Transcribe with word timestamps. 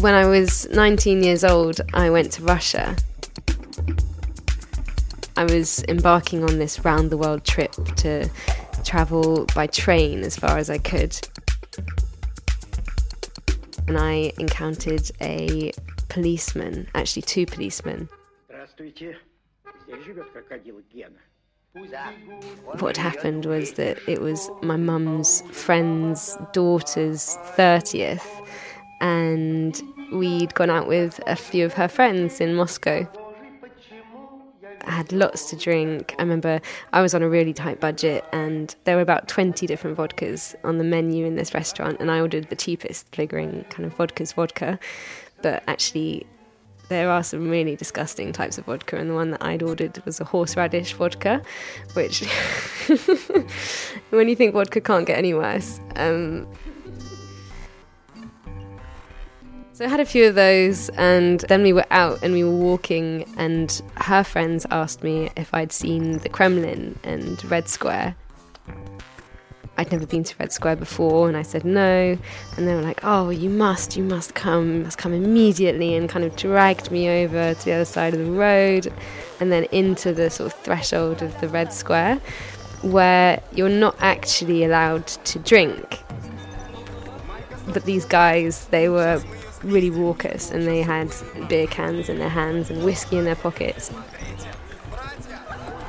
when 0.00 0.14
I 0.14 0.26
was 0.26 0.68
19 0.70 1.22
years 1.22 1.44
old, 1.44 1.80
I 1.92 2.10
went 2.10 2.32
to 2.32 2.42
Russia. 2.42 2.96
I 5.36 5.44
was 5.44 5.84
embarking 5.88 6.44
on 6.44 6.58
this 6.58 6.84
round 6.84 7.10
the 7.10 7.16
world 7.16 7.44
trip 7.44 7.72
to 7.96 8.28
travel 8.84 9.46
by 9.54 9.66
train 9.66 10.22
as 10.22 10.36
far 10.36 10.58
as 10.58 10.70
I 10.70 10.78
could. 10.78 11.16
And 13.86 13.98
I 13.98 14.32
encountered 14.38 15.10
a 15.20 15.72
policeman, 16.08 16.88
actually, 16.94 17.22
two 17.22 17.46
policemen. 17.46 18.08
What 22.78 22.96
happened 22.96 23.46
was 23.46 23.72
that 23.72 23.98
it 24.08 24.20
was 24.20 24.50
my 24.62 24.76
mum's 24.76 25.42
friend's 25.52 26.36
daughter's 26.52 27.36
30th, 27.56 28.26
and 29.00 29.80
we'd 30.12 30.54
gone 30.54 30.70
out 30.70 30.88
with 30.88 31.20
a 31.26 31.36
few 31.36 31.64
of 31.64 31.74
her 31.74 31.88
friends 31.88 32.40
in 32.40 32.54
Moscow. 32.54 33.08
I 34.84 34.90
had 34.90 35.12
lots 35.12 35.50
to 35.50 35.56
drink. 35.56 36.14
I 36.18 36.22
remember 36.22 36.60
I 36.92 37.02
was 37.02 37.14
on 37.14 37.22
a 37.22 37.28
really 37.28 37.52
tight 37.52 37.80
budget, 37.80 38.24
and 38.32 38.74
there 38.84 38.96
were 38.96 39.02
about 39.02 39.28
20 39.28 39.66
different 39.66 39.96
vodkas 39.96 40.54
on 40.64 40.78
the 40.78 40.84
menu 40.84 41.26
in 41.26 41.36
this 41.36 41.52
restaurant, 41.52 41.98
and 42.00 42.10
I 42.10 42.20
ordered 42.20 42.48
the 42.48 42.56
cheapest, 42.56 43.14
figuring 43.14 43.64
kind 43.70 43.84
of 43.84 43.94
vodka's 43.94 44.32
vodka. 44.32 44.78
But 45.42 45.62
actually, 45.68 46.26
there 46.88 47.10
are 47.10 47.22
some 47.22 47.50
really 47.50 47.76
disgusting 47.76 48.32
types 48.32 48.56
of 48.56 48.64
vodka, 48.64 48.96
and 48.96 49.10
the 49.10 49.14
one 49.14 49.30
that 49.32 49.42
I'd 49.42 49.62
ordered 49.62 50.02
was 50.04 50.20
a 50.20 50.24
horseradish 50.24 50.94
vodka, 50.94 51.42
which, 51.92 52.24
when 54.10 54.28
you 54.28 54.36
think 54.36 54.54
vodka 54.54 54.80
can't 54.80 55.06
get 55.06 55.18
any 55.18 55.34
worse. 55.34 55.80
Um, 55.96 56.48
so 59.78 59.84
I 59.84 59.88
had 59.88 60.00
a 60.00 60.04
few 60.04 60.26
of 60.26 60.34
those, 60.34 60.88
and 60.88 61.38
then 61.42 61.62
we 61.62 61.72
were 61.72 61.86
out 61.92 62.24
and 62.24 62.34
we 62.34 62.42
were 62.42 62.50
walking, 62.50 63.32
and 63.36 63.80
her 63.94 64.24
friends 64.24 64.66
asked 64.72 65.04
me 65.04 65.30
if 65.36 65.54
I'd 65.54 65.70
seen 65.70 66.18
the 66.18 66.28
Kremlin 66.28 66.98
and 67.04 67.44
Red 67.44 67.68
Square. 67.68 68.16
I'd 69.76 69.92
never 69.92 70.04
been 70.04 70.24
to 70.24 70.34
Red 70.40 70.50
Square 70.50 70.76
before, 70.76 71.28
and 71.28 71.36
I 71.36 71.42
said 71.42 71.64
no. 71.64 72.18
And 72.56 72.66
they 72.66 72.74
were 72.74 72.82
like, 72.82 73.04
"Oh, 73.04 73.30
you 73.30 73.48
must, 73.48 73.96
you 73.96 74.02
must 74.02 74.34
come, 74.34 74.78
you 74.78 74.82
must 74.82 74.98
come 74.98 75.12
immediately," 75.12 75.94
and 75.94 76.08
kind 76.08 76.24
of 76.24 76.34
dragged 76.34 76.90
me 76.90 77.08
over 77.22 77.54
to 77.54 77.64
the 77.64 77.74
other 77.74 77.84
side 77.84 78.14
of 78.14 78.18
the 78.18 78.32
road, 78.32 78.92
and 79.38 79.52
then 79.52 79.62
into 79.70 80.12
the 80.12 80.28
sort 80.28 80.52
of 80.52 80.58
threshold 80.58 81.22
of 81.22 81.40
the 81.40 81.46
Red 81.46 81.72
Square, 81.72 82.16
where 82.82 83.40
you're 83.52 83.68
not 83.68 83.94
actually 84.00 84.64
allowed 84.64 85.06
to 85.06 85.38
drink. 85.38 86.00
But 87.72 87.84
these 87.84 88.04
guys, 88.04 88.66
they 88.72 88.88
were 88.88 89.22
really 89.62 89.90
raucous, 89.90 90.50
and 90.50 90.66
they 90.66 90.82
had 90.82 91.12
beer 91.48 91.66
cans 91.66 92.08
in 92.08 92.18
their 92.18 92.28
hands 92.28 92.70
and 92.70 92.84
whiskey 92.84 93.18
in 93.18 93.24
their 93.24 93.36
pockets. 93.36 93.90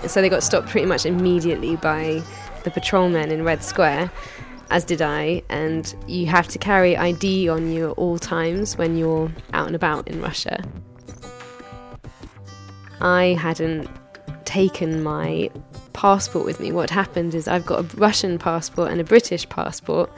So 0.08 0.22
they 0.22 0.30
got 0.30 0.44
stopped 0.44 0.70
pretty 0.70 0.86
much 0.86 1.06
immediately 1.06 1.76
by 1.76 2.24
the 2.64 2.72
patrolmen 2.72 3.32
in 3.32 3.44
Red 3.44 3.64
Square, 3.64 4.12
as 4.70 4.84
did 4.84 5.02
I, 5.02 5.44
and 5.50 5.94
you 6.08 6.28
have 6.28 6.48
to 6.50 6.58
carry 6.58 6.96
ID 6.96 7.50
on 7.50 7.72
you 7.72 7.92
at 7.92 7.98
all 7.98 8.18
times 8.18 8.78
when 8.78 8.98
you're 8.98 9.32
out 9.54 9.68
and 9.68 9.76
about 9.76 10.08
in 10.08 10.22
Russia. 10.22 10.64
I 13.02 13.38
hadn't 13.40 13.90
taken 14.46 15.04
my 15.04 15.50
passport 15.94 16.46
with 16.46 16.60
me. 16.60 16.72
What 16.72 16.90
happened 16.90 17.36
is 17.36 17.48
I've 17.48 17.66
got 17.66 17.80
a 17.80 17.98
Russian 17.98 18.38
passport 18.38 18.92
and 18.92 19.02
a 19.02 19.04
British 19.04 19.48
passport, 19.50 20.12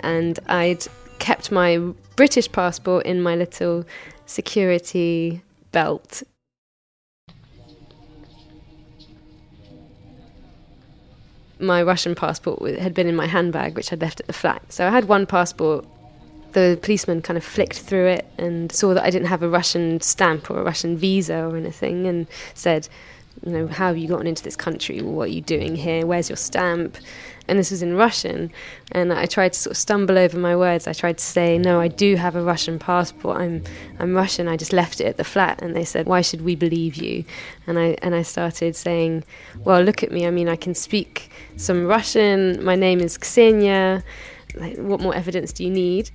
and 0.00 0.38
I'd 0.48 0.86
kept 1.24 1.50
my 1.50 1.78
British 2.16 2.52
passport 2.52 3.06
in 3.06 3.22
my 3.22 3.34
little 3.34 3.82
security 4.26 5.42
belt 5.72 6.22
my 11.58 11.82
Russian 11.82 12.14
passport 12.14 12.78
had 12.78 12.92
been 12.92 13.06
in 13.06 13.16
my 13.16 13.26
handbag, 13.26 13.74
which 13.74 13.90
I'd 13.90 14.02
left 14.02 14.20
at 14.20 14.26
the 14.26 14.34
flat. 14.34 14.60
So 14.70 14.86
I 14.86 14.90
had 14.90 15.06
one 15.06 15.24
passport. 15.24 15.86
The 16.52 16.78
policeman 16.82 17.22
kind 17.22 17.38
of 17.38 17.44
flicked 17.44 17.78
through 17.78 18.08
it 18.08 18.26
and 18.36 18.70
saw 18.70 18.92
that 18.92 19.02
I 19.02 19.08
didn't 19.08 19.28
have 19.28 19.42
a 19.42 19.48
Russian 19.48 20.02
stamp 20.02 20.50
or 20.50 20.60
a 20.60 20.62
Russian 20.62 20.94
visa 20.96 21.38
or 21.46 21.56
anything 21.56 22.06
and 22.06 22.26
said, 22.52 22.88
You 23.46 23.52
know, 23.52 23.66
how 23.66 23.86
have 23.86 23.96
you 23.96 24.08
gotten 24.08 24.26
into 24.26 24.42
this 24.42 24.56
country? 24.56 25.00
What 25.00 25.28
are 25.28 25.32
you 25.32 25.40
doing 25.40 25.74
here? 25.74 26.04
Where's 26.04 26.28
your 26.28 26.36
stamp? 26.36 26.98
And 27.46 27.58
this 27.58 27.70
was 27.70 27.82
in 27.82 27.96
Russian. 27.96 28.50
And 28.92 29.12
I 29.12 29.26
tried 29.26 29.52
to 29.52 29.58
sort 29.58 29.72
of 29.72 29.76
stumble 29.76 30.18
over 30.18 30.38
my 30.38 30.56
words. 30.56 30.86
I 30.86 30.92
tried 30.92 31.18
to 31.18 31.24
say, 31.24 31.58
No, 31.58 31.80
I 31.80 31.88
do 31.88 32.16
have 32.16 32.36
a 32.36 32.42
Russian 32.42 32.78
passport. 32.78 33.38
I'm, 33.38 33.62
I'm 33.98 34.14
Russian. 34.14 34.48
I 34.48 34.56
just 34.56 34.72
left 34.72 35.00
it 35.00 35.04
at 35.04 35.16
the 35.16 35.24
flat. 35.24 35.60
And 35.60 35.76
they 35.76 35.84
said, 35.84 36.06
Why 36.06 36.20
should 36.22 36.42
we 36.42 36.56
believe 36.56 36.96
you? 36.96 37.24
And 37.66 37.78
I, 37.78 37.96
and 38.02 38.14
I 38.14 38.22
started 38.22 38.76
saying, 38.76 39.24
Well, 39.58 39.82
look 39.82 40.02
at 40.02 40.10
me. 40.10 40.26
I 40.26 40.30
mean, 40.30 40.48
I 40.48 40.56
can 40.56 40.74
speak 40.74 41.30
some 41.56 41.86
Russian. 41.86 42.64
My 42.64 42.76
name 42.76 43.00
is 43.00 43.18
Ksenia. 43.18 44.02
Like, 44.54 44.76
what 44.76 45.00
more 45.00 45.14
evidence 45.14 45.52
do 45.52 45.64
you 45.64 45.70
need? 45.70 46.10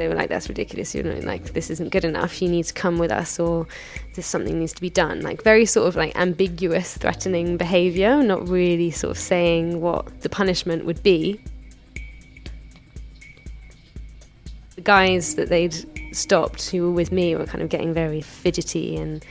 They 0.00 0.08
were 0.08 0.14
like, 0.14 0.30
"That's 0.30 0.48
ridiculous. 0.48 0.94
You 0.94 1.02
know, 1.02 1.20
like 1.22 1.52
this 1.52 1.68
isn't 1.68 1.90
good 1.90 2.06
enough. 2.06 2.40
You 2.40 2.48
need 2.48 2.64
to 2.64 2.72
come 2.72 2.96
with 2.96 3.12
us, 3.12 3.38
or 3.38 3.66
this 4.14 4.26
something 4.26 4.58
needs 4.58 4.72
to 4.72 4.80
be 4.80 4.88
done." 4.88 5.20
Like 5.20 5.42
very 5.42 5.66
sort 5.66 5.88
of 5.88 5.94
like 5.94 6.16
ambiguous, 6.16 6.96
threatening 6.96 7.58
behaviour, 7.58 8.22
not 8.22 8.48
really 8.48 8.90
sort 8.90 9.10
of 9.10 9.18
saying 9.18 9.82
what 9.82 10.22
the 10.22 10.30
punishment 10.30 10.86
would 10.86 11.02
be. 11.02 11.38
The 14.76 14.80
guys 14.80 15.34
that 15.34 15.50
they'd 15.50 15.76
stopped 16.12 16.70
who 16.70 16.82
were 16.82 16.90
with 16.90 17.12
me 17.12 17.34
were 17.36 17.46
kind 17.46 17.62
of 17.62 17.68
getting 17.68 17.94
very 17.94 18.20
fidgety 18.20 18.96
and 18.96 19.24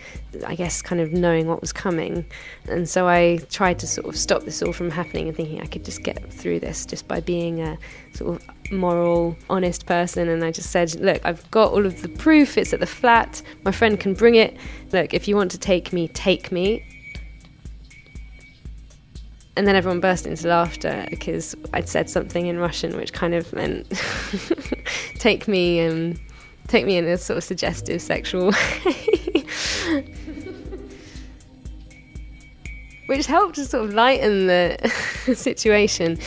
I 0.45 0.55
guess 0.55 0.81
kind 0.81 1.01
of 1.01 1.11
knowing 1.11 1.47
what 1.47 1.61
was 1.61 1.73
coming. 1.73 2.25
And 2.67 2.87
so 2.87 3.07
I 3.07 3.39
tried 3.49 3.79
to 3.79 3.87
sort 3.87 4.07
of 4.07 4.17
stop 4.17 4.43
this 4.43 4.61
all 4.61 4.73
from 4.73 4.91
happening 4.91 5.27
and 5.27 5.35
thinking 5.35 5.61
I 5.61 5.65
could 5.65 5.83
just 5.83 6.03
get 6.03 6.31
through 6.31 6.59
this 6.59 6.85
just 6.85 7.07
by 7.07 7.19
being 7.19 7.61
a 7.61 7.77
sort 8.13 8.35
of 8.41 8.71
moral, 8.71 9.37
honest 9.49 9.85
person. 9.85 10.29
And 10.29 10.43
I 10.43 10.51
just 10.51 10.71
said, 10.71 10.95
Look, 10.95 11.21
I've 11.25 11.49
got 11.51 11.71
all 11.71 11.85
of 11.85 12.01
the 12.01 12.09
proof, 12.09 12.57
it's 12.57 12.73
at 12.73 12.79
the 12.79 12.87
flat, 12.87 13.41
my 13.63 13.71
friend 13.71 13.99
can 13.99 14.13
bring 14.13 14.35
it. 14.35 14.55
Look, 14.91 15.13
if 15.13 15.27
you 15.27 15.35
want 15.35 15.51
to 15.51 15.57
take 15.57 15.91
me, 15.91 16.07
take 16.07 16.51
me. 16.51 16.85
And 19.55 19.67
then 19.67 19.75
everyone 19.75 19.99
burst 19.99 20.25
into 20.25 20.47
laughter 20.47 21.05
because 21.09 21.53
I'd 21.73 21.89
said 21.89 22.09
something 22.09 22.47
in 22.47 22.59
Russian 22.59 22.95
which 22.95 23.11
kind 23.11 23.33
of 23.33 23.51
meant 23.51 23.91
take 25.15 25.49
me 25.49 25.79
and 25.79 26.17
take 26.69 26.85
me 26.85 26.97
in 26.97 27.05
a 27.05 27.17
sort 27.17 27.37
of 27.37 27.43
suggestive 27.43 28.01
sexual 28.01 28.51
way. 28.51 30.05
which 33.09 33.25
helped 33.25 33.55
to 33.55 33.65
sort 33.65 33.85
of 33.85 33.93
lighten 33.95 34.45
the 34.45 34.77
situation. 35.35 36.19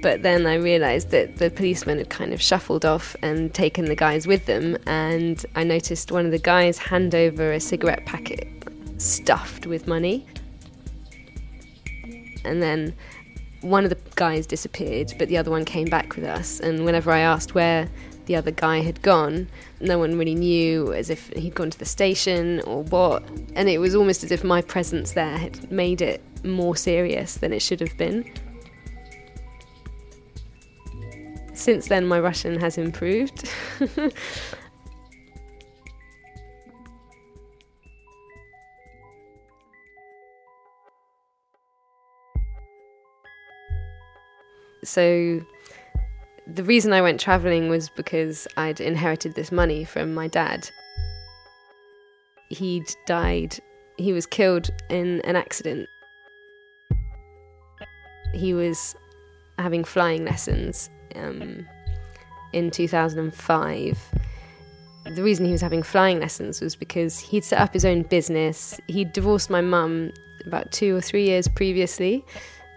But 0.00 0.22
then 0.22 0.46
I 0.46 0.54
realised 0.54 1.10
that 1.10 1.38
the 1.38 1.50
policemen 1.50 1.98
had 1.98 2.08
kind 2.08 2.32
of 2.32 2.40
shuffled 2.40 2.84
off 2.84 3.16
and 3.20 3.52
taken 3.52 3.86
the 3.86 3.96
guys 3.96 4.28
with 4.28 4.46
them, 4.46 4.78
and 4.86 5.44
I 5.56 5.64
noticed 5.64 6.12
one 6.12 6.24
of 6.24 6.30
the 6.30 6.38
guys 6.38 6.78
hand 6.78 7.16
over 7.16 7.50
a 7.50 7.58
cigarette 7.58 8.06
packet 8.06 8.46
stuffed 8.98 9.66
with 9.66 9.88
money. 9.88 10.24
And 12.44 12.62
then 12.62 12.94
one 13.62 13.82
of 13.82 13.90
the 13.90 13.98
guys 14.14 14.46
disappeared, 14.46 15.12
but 15.18 15.26
the 15.26 15.36
other 15.36 15.50
one 15.50 15.64
came 15.64 15.88
back 15.88 16.14
with 16.14 16.24
us. 16.24 16.60
And 16.60 16.84
whenever 16.84 17.10
I 17.10 17.18
asked 17.18 17.56
where 17.56 17.88
the 18.30 18.36
other 18.36 18.52
guy 18.52 18.78
had 18.78 19.02
gone, 19.02 19.48
no 19.80 19.98
one 19.98 20.16
really 20.16 20.36
knew, 20.36 20.92
as 20.92 21.10
if 21.10 21.30
he'd 21.30 21.52
gone 21.52 21.68
to 21.68 21.76
the 21.76 21.84
station 21.84 22.60
or 22.60 22.84
what. 22.84 23.24
And 23.56 23.68
it 23.68 23.78
was 23.78 23.96
almost 23.96 24.22
as 24.22 24.30
if 24.30 24.44
my 24.44 24.62
presence 24.62 25.10
there 25.14 25.36
had 25.36 25.72
made 25.72 26.00
it 26.00 26.22
more 26.44 26.76
serious 26.76 27.38
than 27.38 27.52
it 27.52 27.60
should 27.60 27.80
have 27.80 27.98
been. 27.98 28.32
Since 31.54 31.88
then, 31.88 32.06
my 32.06 32.20
Russian 32.20 32.60
has 32.60 32.78
improved. 32.78 33.50
so 44.84 45.40
the 46.54 46.64
reason 46.64 46.92
I 46.92 47.02
went 47.02 47.20
traveling 47.20 47.68
was 47.68 47.88
because 47.88 48.48
I'd 48.56 48.80
inherited 48.80 49.34
this 49.34 49.52
money 49.52 49.84
from 49.84 50.14
my 50.14 50.26
dad. 50.28 50.68
He'd 52.48 52.94
died, 53.06 53.58
he 53.96 54.12
was 54.12 54.26
killed 54.26 54.70
in 54.88 55.20
an 55.22 55.36
accident. 55.36 55.88
He 58.34 58.54
was 58.54 58.96
having 59.58 59.84
flying 59.84 60.24
lessons 60.24 60.90
um, 61.14 61.66
in 62.52 62.70
2005. 62.70 63.98
The 65.14 65.22
reason 65.22 65.46
he 65.46 65.52
was 65.52 65.60
having 65.60 65.82
flying 65.82 66.20
lessons 66.20 66.60
was 66.60 66.76
because 66.76 67.18
he'd 67.18 67.44
set 67.44 67.60
up 67.60 67.72
his 67.72 67.84
own 67.84 68.02
business. 68.02 68.80
He'd 68.86 69.12
divorced 69.12 69.50
my 69.50 69.60
mum 69.60 70.12
about 70.46 70.72
two 70.72 70.96
or 70.96 71.00
three 71.00 71.26
years 71.26 71.48
previously 71.48 72.24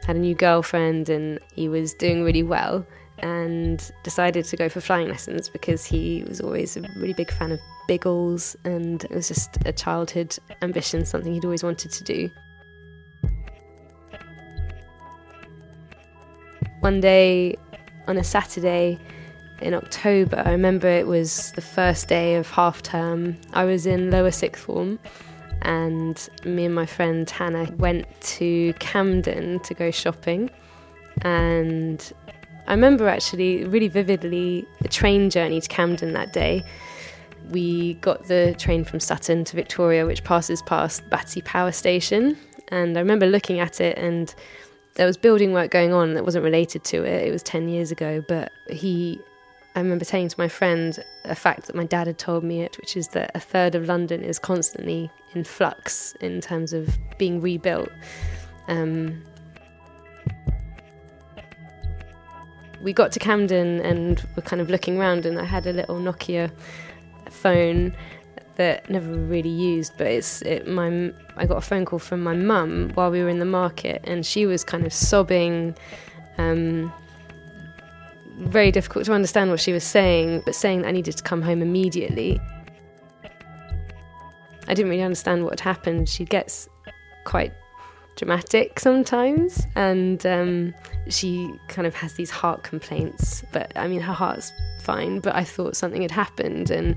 had 0.05 0.17
a 0.17 0.19
new 0.19 0.35
girlfriend 0.35 1.07
and 1.07 1.39
he 1.55 1.69
was 1.69 1.93
doing 1.93 2.23
really 2.23 2.43
well 2.43 2.85
and 3.19 3.91
decided 4.03 4.45
to 4.45 4.57
go 4.57 4.69
for 4.69 4.81
flying 4.81 5.07
lessons 5.07 5.49
because 5.49 5.85
he 5.85 6.23
was 6.27 6.41
always 6.41 6.75
a 6.77 6.81
really 6.97 7.13
big 7.13 7.31
fan 7.31 7.51
of 7.51 7.59
Biggles 7.87 8.55
and 8.63 9.03
it 9.03 9.11
was 9.11 9.27
just 9.27 9.57
a 9.65 9.73
childhood 9.73 10.37
ambition, 10.61 11.05
something 11.05 11.33
he'd 11.33 11.45
always 11.45 11.63
wanted 11.63 11.91
to 11.91 12.03
do. 12.03 12.29
One 16.79 16.99
day 16.99 17.55
on 18.07 18.17
a 18.17 18.23
Saturday 18.23 18.99
in 19.61 19.73
October, 19.73 20.41
I 20.45 20.51
remember 20.51 20.87
it 20.87 21.07
was 21.07 21.53
the 21.53 21.61
first 21.61 22.07
day 22.07 22.35
of 22.35 22.49
half 22.49 22.81
term. 22.81 23.37
I 23.53 23.63
was 23.63 23.85
in 23.85 24.11
lower 24.11 24.31
sixth 24.31 24.63
form 24.63 24.99
and 25.61 26.29
me 26.43 26.65
and 26.65 26.75
my 26.75 26.85
friend 26.85 27.29
Hannah 27.29 27.71
went 27.77 28.05
to 28.21 28.73
Camden 28.79 29.59
to 29.61 29.73
go 29.73 29.91
shopping. 29.91 30.49
And 31.21 32.11
I 32.67 32.73
remember 32.73 33.07
actually 33.07 33.65
really 33.65 33.87
vividly 33.87 34.65
the 34.81 34.87
train 34.87 35.29
journey 35.29 35.59
to 35.61 35.67
Camden 35.67 36.13
that 36.13 36.33
day. 36.33 36.63
We 37.49 37.95
got 37.95 38.25
the 38.27 38.55
train 38.57 38.85
from 38.85 38.99
Sutton 38.99 39.43
to 39.45 39.55
Victoria, 39.55 40.05
which 40.05 40.23
passes 40.23 40.61
past 40.61 41.07
Battersea 41.09 41.41
Power 41.41 41.71
Station. 41.71 42.37
And 42.69 42.97
I 42.97 43.01
remember 43.01 43.25
looking 43.25 43.59
at 43.59 43.81
it, 43.81 43.97
and 43.97 44.33
there 44.95 45.05
was 45.05 45.17
building 45.17 45.51
work 45.51 45.71
going 45.71 45.93
on 45.93 46.13
that 46.13 46.23
wasn't 46.23 46.45
related 46.45 46.83
to 46.85 47.03
it. 47.03 47.27
It 47.27 47.31
was 47.31 47.43
10 47.43 47.67
years 47.67 47.91
ago, 47.91 48.23
but 48.27 48.51
he 48.69 49.19
I 49.75 49.79
remember 49.79 50.05
saying 50.05 50.29
to 50.29 50.35
my 50.39 50.47
friend 50.47 51.03
a 51.25 51.33
fact 51.33 51.65
that 51.65 51.75
my 51.75 51.85
dad 51.85 52.05
had 52.05 52.19
told 52.19 52.43
me, 52.43 52.61
it, 52.61 52.77
which 52.77 52.95
is 52.95 53.07
that 53.09 53.31
a 53.33 53.39
third 53.39 53.73
of 53.73 53.87
London 53.87 54.23
is 54.23 54.37
constantly 54.37 55.09
in 55.33 55.43
flux 55.43 56.13
in 56.21 56.41
terms 56.41 56.73
of 56.73 56.95
being 57.17 57.41
rebuilt. 57.41 57.89
Um, 58.67 59.23
we 62.83 62.93
got 62.93 63.11
to 63.13 63.19
Camden 63.19 63.79
and 63.79 64.23
were 64.35 64.41
kind 64.41 64.61
of 64.61 64.69
looking 64.69 64.99
around, 64.99 65.25
and 65.25 65.39
I 65.39 65.45
had 65.45 65.65
a 65.65 65.73
little 65.73 65.95
Nokia 65.95 66.51
phone 67.29 67.95
that 68.55 68.87
never 68.89 69.11
really 69.11 69.49
used, 69.49 69.93
but 69.97 70.07
it's 70.07 70.41
it, 70.43 70.67
my 70.67 71.11
I 71.37 71.45
got 71.45 71.57
a 71.57 71.61
phone 71.61 71.85
call 71.85 71.99
from 71.99 72.21
my 72.21 72.35
mum 72.35 72.91
while 72.93 73.09
we 73.09 73.23
were 73.23 73.29
in 73.29 73.39
the 73.39 73.45
market, 73.45 74.01
and 74.03 74.25
she 74.25 74.45
was 74.45 74.63
kind 74.63 74.85
of 74.85 74.93
sobbing. 74.93 75.75
Um, 76.37 76.93
very 78.39 78.71
difficult 78.71 79.05
to 79.05 79.13
understand 79.13 79.51
what 79.51 79.59
she 79.59 79.71
was 79.71 79.83
saying, 79.83 80.41
but 80.43 80.55
saying 80.55 80.81
that 80.81 80.87
I 80.87 80.91
needed 80.91 81.15
to 81.17 81.23
come 81.23 81.41
home 81.41 81.61
immediately. 81.61 82.41
I 84.67 84.73
didn't 84.73 84.89
really 84.89 85.03
understand 85.03 85.43
what 85.43 85.59
had 85.59 85.59
happened. 85.59 86.09
She 86.09 86.25
gets 86.25 86.67
quite 87.25 87.53
dramatic 88.15 88.79
sometimes, 88.79 89.65
and 89.75 90.25
um, 90.25 90.73
she 91.09 91.53
kind 91.67 91.87
of 91.87 91.95
has 91.95 92.13
these 92.13 92.29
heart 92.29 92.63
complaints. 92.63 93.43
But 93.51 93.71
I 93.75 93.87
mean, 93.87 94.01
her 94.01 94.13
heart's 94.13 94.51
fine. 94.81 95.19
But 95.19 95.35
I 95.35 95.43
thought 95.43 95.75
something 95.75 96.01
had 96.01 96.11
happened, 96.11 96.71
and 96.71 96.95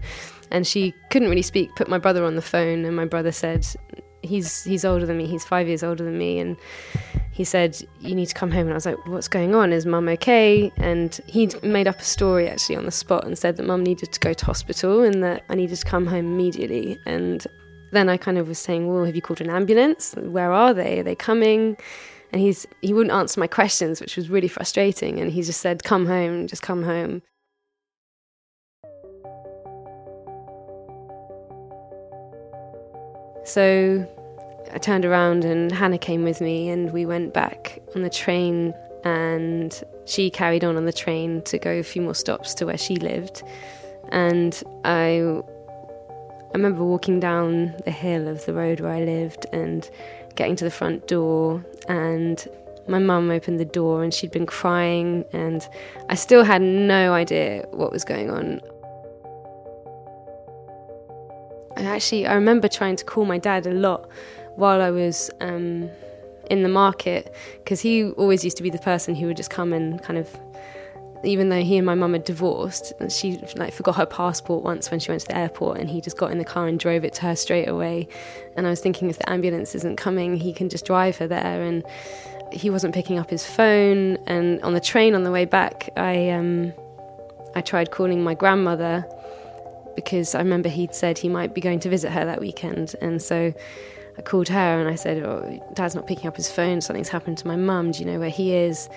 and 0.51 0.67
she 0.67 0.95
couldn't 1.11 1.29
really 1.29 1.43
speak. 1.43 1.75
Put 1.77 1.89
my 1.89 1.99
brother 1.99 2.25
on 2.25 2.37
the 2.37 2.43
phone, 2.43 2.85
and 2.85 2.95
my 2.95 3.07
brother 3.07 3.33
said, 3.33 3.67
"He's 4.23 4.65
he's 4.65 4.85
older 4.85 5.07
than 5.07 5.19
me. 5.19 5.27
He's 5.27 5.45
five 5.45 5.69
years 5.69 5.83
older 5.83 6.05
than 6.05 6.19
me, 6.19 6.39
and 6.39 6.57
he 7.37 7.45
said, 7.45 7.79
You 8.01 8.15
need 8.15 8.27
to 8.27 8.35
come 8.35 8.51
home. 8.51 8.63
And 8.63 8.71
I 8.71 8.75
was 8.77 8.87
like, 8.87 9.07
What's 9.07 9.29
going 9.29 9.55
on? 9.55 9.71
Is 9.71 9.85
mum 9.85 10.09
okay? 10.09 10.73
And 10.79 11.21
he'd 11.27 11.63
made 11.63 11.87
up 11.87 12.01
a 12.01 12.05
story 12.05 12.49
actually 12.49 12.77
on 12.77 12.87
the 12.87 12.91
spot 12.91 13.27
and 13.27 13.37
said 13.37 13.59
that 13.59 13.67
mum 13.67 13.83
needed 13.83 14.11
to 14.13 14.21
go 14.21 14.33
to 14.33 14.47
hospital 14.47 15.03
and 15.03 15.23
that 15.23 15.45
I 15.51 15.55
needed 15.55 15.77
to 15.77 15.85
come 15.85 16.07
home 16.07 16.25
immediately. 16.25 16.99
And 17.05 17.47
then 17.97 18.09
I 18.09 18.17
kind 18.17 18.39
of 18.39 18.49
was 18.49 18.59
saying, 18.59 18.87
Well, 18.87 19.05
have 19.05 19.17
you 19.17 19.23
called 19.23 19.41
an 19.41 19.51
ambulance? 19.51 20.15
Where 20.15 20.53
are 20.53 20.75
they? 20.75 21.01
Are 21.01 21.03
they 21.03 21.15
coming? 21.15 21.77
And 22.33 22.43
he's 22.43 22.67
he 22.83 22.93
wouldn't 22.93 23.15
answer 23.15 23.41
my 23.41 23.47
questions, 23.47 24.01
which 24.01 24.17
was 24.17 24.29
really 24.29 24.49
frustrating. 24.49 25.19
And 25.19 25.33
he 25.33 25.43
just 25.43 25.61
said, 25.61 25.83
Come 25.85 26.07
home, 26.07 26.47
just 26.47 26.63
come 26.63 26.83
home. 26.83 27.23
So 33.45 34.05
I 34.73 34.79
turned 34.79 35.05
around 35.05 35.45
and 35.45 35.71
Hannah 35.71 35.99
came 35.99 36.25
with 36.25 36.41
me, 36.41 36.69
and 36.69 36.93
we 36.93 37.07
went 37.07 37.33
back 37.33 37.81
on 37.95 38.03
the 38.03 38.11
train. 38.11 38.75
And 39.05 39.81
she 40.05 40.31
carried 40.31 40.65
on 40.65 40.77
on 40.77 40.85
the 40.85 40.93
train 40.93 41.43
to 41.43 41.59
go 41.59 41.71
a 41.71 41.85
few 41.85 42.03
more 42.03 42.15
stops 42.15 42.55
to 42.55 42.67
where 42.67 42.77
she 42.77 42.97
lived. 42.97 43.45
And 44.11 44.61
I, 44.85 45.43
I 46.49 46.57
remember 46.57 46.85
walking 46.85 47.21
down 47.21 47.75
the 47.85 47.91
hill 47.91 48.29
of 48.29 48.45
the 48.47 48.55
road 48.55 48.81
where 48.81 48.93
I 48.93 49.01
lived 49.01 49.47
and 49.53 49.89
getting 50.37 50.57
to 50.57 50.65
the 50.65 50.71
front 50.71 51.07
door. 51.09 51.65
And 51.89 52.47
my 52.89 52.99
mum 52.99 53.31
opened 53.31 53.59
the 53.59 53.65
door 53.65 54.03
and 54.03 54.15
she'd 54.15 54.31
been 54.31 54.47
crying. 54.47 55.25
And 55.33 55.67
I 56.09 56.15
still 56.15 56.45
had 56.45 56.63
no 56.63 57.13
idea 57.13 57.67
what 57.73 57.93
was 57.93 58.05
going 58.05 58.31
on. 58.31 58.61
I 61.77 61.83
actually, 61.83 62.27
I 62.27 62.35
remember 62.35 62.69
trying 62.69 62.97
to 62.97 63.05
call 63.05 63.27
my 63.27 63.39
dad 63.39 63.67
a 63.67 63.73
lot 63.73 64.09
while 64.55 64.81
I 64.81 64.91
was 64.91 65.31
um, 65.41 65.91
in 66.51 66.63
the 66.63 66.69
market 66.69 67.35
because 67.59 67.81
he 67.81 68.11
always 68.13 68.45
used 68.45 68.57
to 68.57 68.63
be 68.63 68.71
the 68.71 68.79
person 68.79 69.15
who 69.15 69.27
would 69.27 69.37
just 69.37 69.51
come 69.51 69.73
and 69.73 70.03
kind 70.03 70.19
of 70.19 70.35
even 71.25 71.49
though 71.49 71.63
he 71.63 71.77
and 71.77 71.87
my 71.87 71.95
mum 71.95 72.13
had 72.13 72.25
divorced 72.25 72.93
she 73.09 73.39
like 73.57 73.73
forgot 73.73 73.97
her 73.97 74.07
passport 74.07 74.63
once 74.63 74.91
when 74.91 75.01
she 75.01 75.11
went 75.11 75.21
to 75.21 75.29
the 75.29 75.37
airport 75.37 75.79
and 75.79 75.91
he 75.91 76.01
just 76.01 76.17
got 76.17 76.31
in 76.31 76.39
the 76.39 76.45
car 76.45 76.67
and 76.67 76.79
drove 76.79 77.05
it 77.05 77.13
to 77.13 77.23
her 77.23 77.37
straight 77.37 77.69
away 77.69 78.09
and 78.57 78.67
I 78.67 78.71
was 78.71 78.81
thinking 78.81 79.11
if 79.11 79.19
the 79.19 79.29
ambulance 79.31 79.75
isn't 79.75 79.97
coming 79.97 80.37
he 80.37 80.53
can 80.53 80.69
just 80.69 80.85
drive 80.85 81.17
her 81.19 81.27
there 81.27 81.63
and 81.63 81.85
he 82.53 82.71
wasn't 82.71 82.95
picking 82.95 83.19
up 83.19 83.31
his 83.31 83.45
phone 83.45 84.17
and 84.27 84.61
on 84.63 84.73
the 84.73 84.81
train 84.81 85.15
on 85.15 85.25
the 85.25 85.31
way 85.31 85.45
back 85.45 85.91
I 85.97 86.31
um 86.31 86.73
I 87.55 87.61
tried 87.61 87.91
calling 87.91 88.23
my 88.23 88.35
grandmother 88.35 89.07
because 89.95 90.35
I 90.35 90.39
remember 90.39 90.69
he'd 90.69 90.95
said 90.95 91.19
he 91.19 91.29
might 91.29 91.55
be 91.55 91.61
going 91.61 91.81
to 91.81 91.89
visit 91.89 92.13
her 92.13 92.25
that 92.25 92.41
weekend 92.41 92.95
and 93.01 93.21
so 93.21 93.55
I 94.19 94.23
called 94.23 94.49
her 94.49 94.81
and 94.81 94.89
I 94.89 94.95
said, 94.95 95.23
Oh, 95.23 95.61
dad's 95.75 95.95
not 95.95 96.07
picking 96.07 96.27
up 96.27 96.37
his 96.37 96.51
phone. 96.51 96.81
Something's 96.81 97.09
happened 97.09 97.39
to 97.39 97.47
my 97.47 97.57
mum. 97.57 97.91
Do 97.91 97.99
you 98.01 98.07
know 98.07 98.19
where 98.19 98.31
he 98.31 98.55
is? 98.55 98.89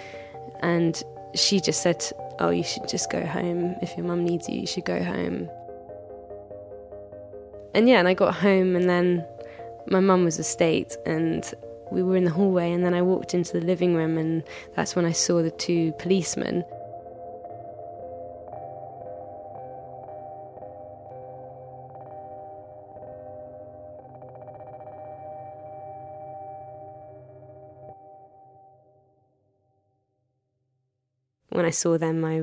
And 0.61 1.01
she 1.35 1.59
just 1.59 1.81
said, 1.81 2.03
Oh, 2.39 2.49
you 2.49 2.63
should 2.63 2.87
just 2.87 3.11
go 3.11 3.25
home. 3.25 3.75
If 3.81 3.97
your 3.97 4.05
mum 4.05 4.23
needs 4.23 4.47
you, 4.47 4.61
you 4.61 4.67
should 4.67 4.85
go 4.85 5.03
home. 5.03 5.49
And 7.73 7.87
yeah, 7.87 7.99
and 7.99 8.07
I 8.07 8.13
got 8.13 8.35
home 8.35 8.75
and 8.75 8.89
then 8.89 9.25
my 9.87 9.99
mum 9.99 10.23
was 10.23 10.39
asleep 10.39 10.91
and 11.05 11.43
we 11.91 12.03
were 12.03 12.15
in 12.15 12.25
the 12.25 12.31
hallway 12.31 12.71
and 12.71 12.83
then 12.83 12.93
I 12.93 13.01
walked 13.01 13.33
into 13.33 13.53
the 13.53 13.65
living 13.65 13.95
room 13.95 14.17
and 14.17 14.43
that's 14.75 14.95
when 14.95 15.05
I 15.05 15.11
saw 15.11 15.41
the 15.41 15.51
two 15.51 15.91
policemen. 15.93 16.63
When 31.59 31.65
I 31.65 31.71
saw 31.71 31.97
them, 31.97 32.23
I 32.23 32.41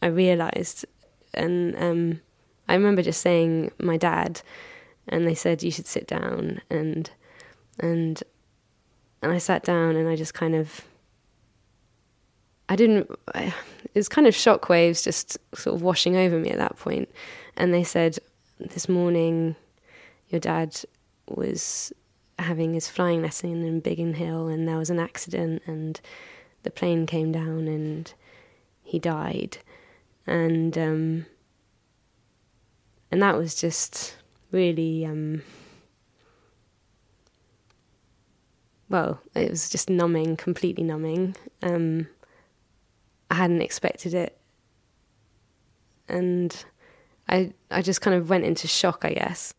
I 0.00 0.06
realised, 0.08 0.86
and 1.34 1.76
um, 1.76 2.20
I 2.66 2.74
remember 2.74 3.02
just 3.02 3.20
saying 3.20 3.72
my 3.78 3.98
dad, 3.98 4.40
and 5.06 5.26
they 5.26 5.34
said 5.34 5.62
you 5.62 5.70
should 5.70 5.86
sit 5.86 6.06
down, 6.06 6.62
and 6.70 7.10
and 7.78 8.22
and 9.20 9.32
I 9.32 9.36
sat 9.36 9.64
down, 9.64 9.96
and 9.96 10.08
I 10.08 10.16
just 10.16 10.32
kind 10.32 10.54
of 10.54 10.80
I 12.70 12.76
didn't. 12.76 13.10
I, 13.34 13.52
it 13.84 13.94
was 13.94 14.08
kind 14.08 14.26
of 14.26 14.32
shockwaves 14.32 15.04
just 15.04 15.36
sort 15.54 15.76
of 15.76 15.82
washing 15.82 16.16
over 16.16 16.38
me 16.38 16.48
at 16.48 16.58
that 16.58 16.78
point. 16.78 17.10
And 17.54 17.74
they 17.74 17.84
said, 17.84 18.18
This 18.58 18.88
morning, 18.88 19.56
your 20.30 20.40
dad 20.40 20.80
was 21.28 21.92
having 22.38 22.72
his 22.72 22.88
flying 22.88 23.20
lesson 23.20 23.62
in 23.62 23.80
Biggin 23.80 24.14
Hill, 24.14 24.48
and 24.48 24.66
there 24.66 24.78
was 24.78 24.88
an 24.88 25.00
accident, 25.00 25.62
and 25.66 26.00
the 26.62 26.70
plane 26.70 27.04
came 27.04 27.30
down, 27.30 27.68
and 27.68 28.10
he 28.88 28.98
died. 28.98 29.58
And, 30.26 30.76
um, 30.76 31.26
and 33.10 33.22
that 33.22 33.36
was 33.36 33.54
just 33.54 34.16
really. 34.50 35.04
Um, 35.04 35.42
well, 38.88 39.20
it 39.34 39.50
was 39.50 39.68
just 39.68 39.90
numbing, 39.90 40.36
completely 40.36 40.84
numbing. 40.84 41.36
Um, 41.62 42.08
I 43.30 43.34
hadn't 43.34 43.62
expected 43.62 44.14
it, 44.14 44.38
and 46.08 46.64
I 47.28 47.52
I 47.70 47.82
just 47.82 48.00
kind 48.00 48.16
of 48.16 48.30
went 48.30 48.44
into 48.44 48.66
shock, 48.66 49.04
I 49.04 49.12
guess. 49.12 49.54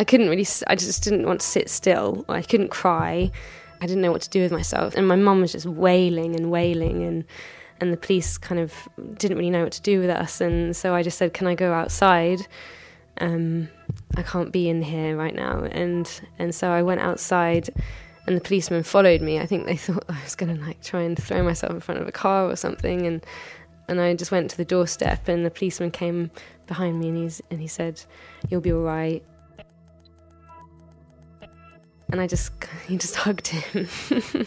I 0.00 0.04
couldn't 0.04 0.28
really. 0.28 0.46
I 0.66 0.76
just 0.76 1.02
didn't 1.02 1.26
want 1.26 1.40
to 1.40 1.46
sit 1.46 1.68
still. 1.70 2.24
I 2.28 2.42
couldn't 2.42 2.68
cry. 2.68 3.32
I 3.80 3.86
didn't 3.86 4.02
know 4.02 4.12
what 4.12 4.22
to 4.22 4.30
do 4.30 4.42
with 4.42 4.52
myself, 4.52 4.94
and 4.94 5.06
my 5.06 5.16
mum 5.16 5.40
was 5.40 5.52
just 5.52 5.66
wailing 5.66 6.34
and 6.34 6.50
wailing, 6.50 7.02
and 7.02 7.24
and 7.80 7.92
the 7.92 7.96
police 7.96 8.38
kind 8.38 8.60
of 8.60 8.88
didn't 9.18 9.36
really 9.36 9.50
know 9.50 9.62
what 9.62 9.72
to 9.72 9.82
do 9.82 10.00
with 10.00 10.10
us, 10.10 10.40
and 10.40 10.76
so 10.76 10.94
I 10.94 11.02
just 11.02 11.18
said, 11.18 11.32
"Can 11.32 11.46
I 11.46 11.54
go 11.54 11.72
outside?" 11.72 12.46
Um, 13.20 13.68
I 14.16 14.22
can't 14.22 14.52
be 14.52 14.68
in 14.68 14.82
here 14.82 15.16
right 15.16 15.34
now, 15.34 15.64
and 15.64 16.08
and 16.38 16.54
so 16.54 16.70
I 16.70 16.82
went 16.82 17.00
outside 17.00 17.70
and 18.28 18.36
the 18.36 18.42
policeman 18.42 18.82
followed 18.82 19.22
me. 19.22 19.40
I 19.40 19.46
think 19.46 19.66
they 19.66 19.76
thought 19.86 20.04
I 20.08 20.22
was 20.22 20.34
going 20.36 20.54
to 20.54 20.62
like 20.62 20.82
try 20.82 21.00
and 21.00 21.20
throw 21.20 21.42
myself 21.42 21.72
in 21.72 21.80
front 21.80 22.00
of 22.00 22.06
a 22.06 22.12
car 22.12 22.48
or 22.48 22.56
something, 22.56 23.06
and 23.06 23.24
and 23.88 24.00
I 24.00 24.14
just 24.14 24.30
went 24.30 24.50
to 24.50 24.56
the 24.56 24.66
doorstep, 24.66 25.28
and 25.28 25.44
the 25.44 25.50
policeman 25.50 25.90
came 25.90 26.30
behind 26.66 27.00
me, 27.00 27.08
and 27.08 27.16
he's 27.16 27.40
and 27.50 27.60
he 27.60 27.66
said, 27.66 28.02
"You'll 28.48 28.60
be 28.60 28.72
all 28.72 28.82
right." 28.82 29.24
And 32.10 32.20
I 32.20 32.26
just 32.26 32.52
he 32.86 32.96
just 32.96 33.16
hugged 33.16 33.48
him. 33.48 33.88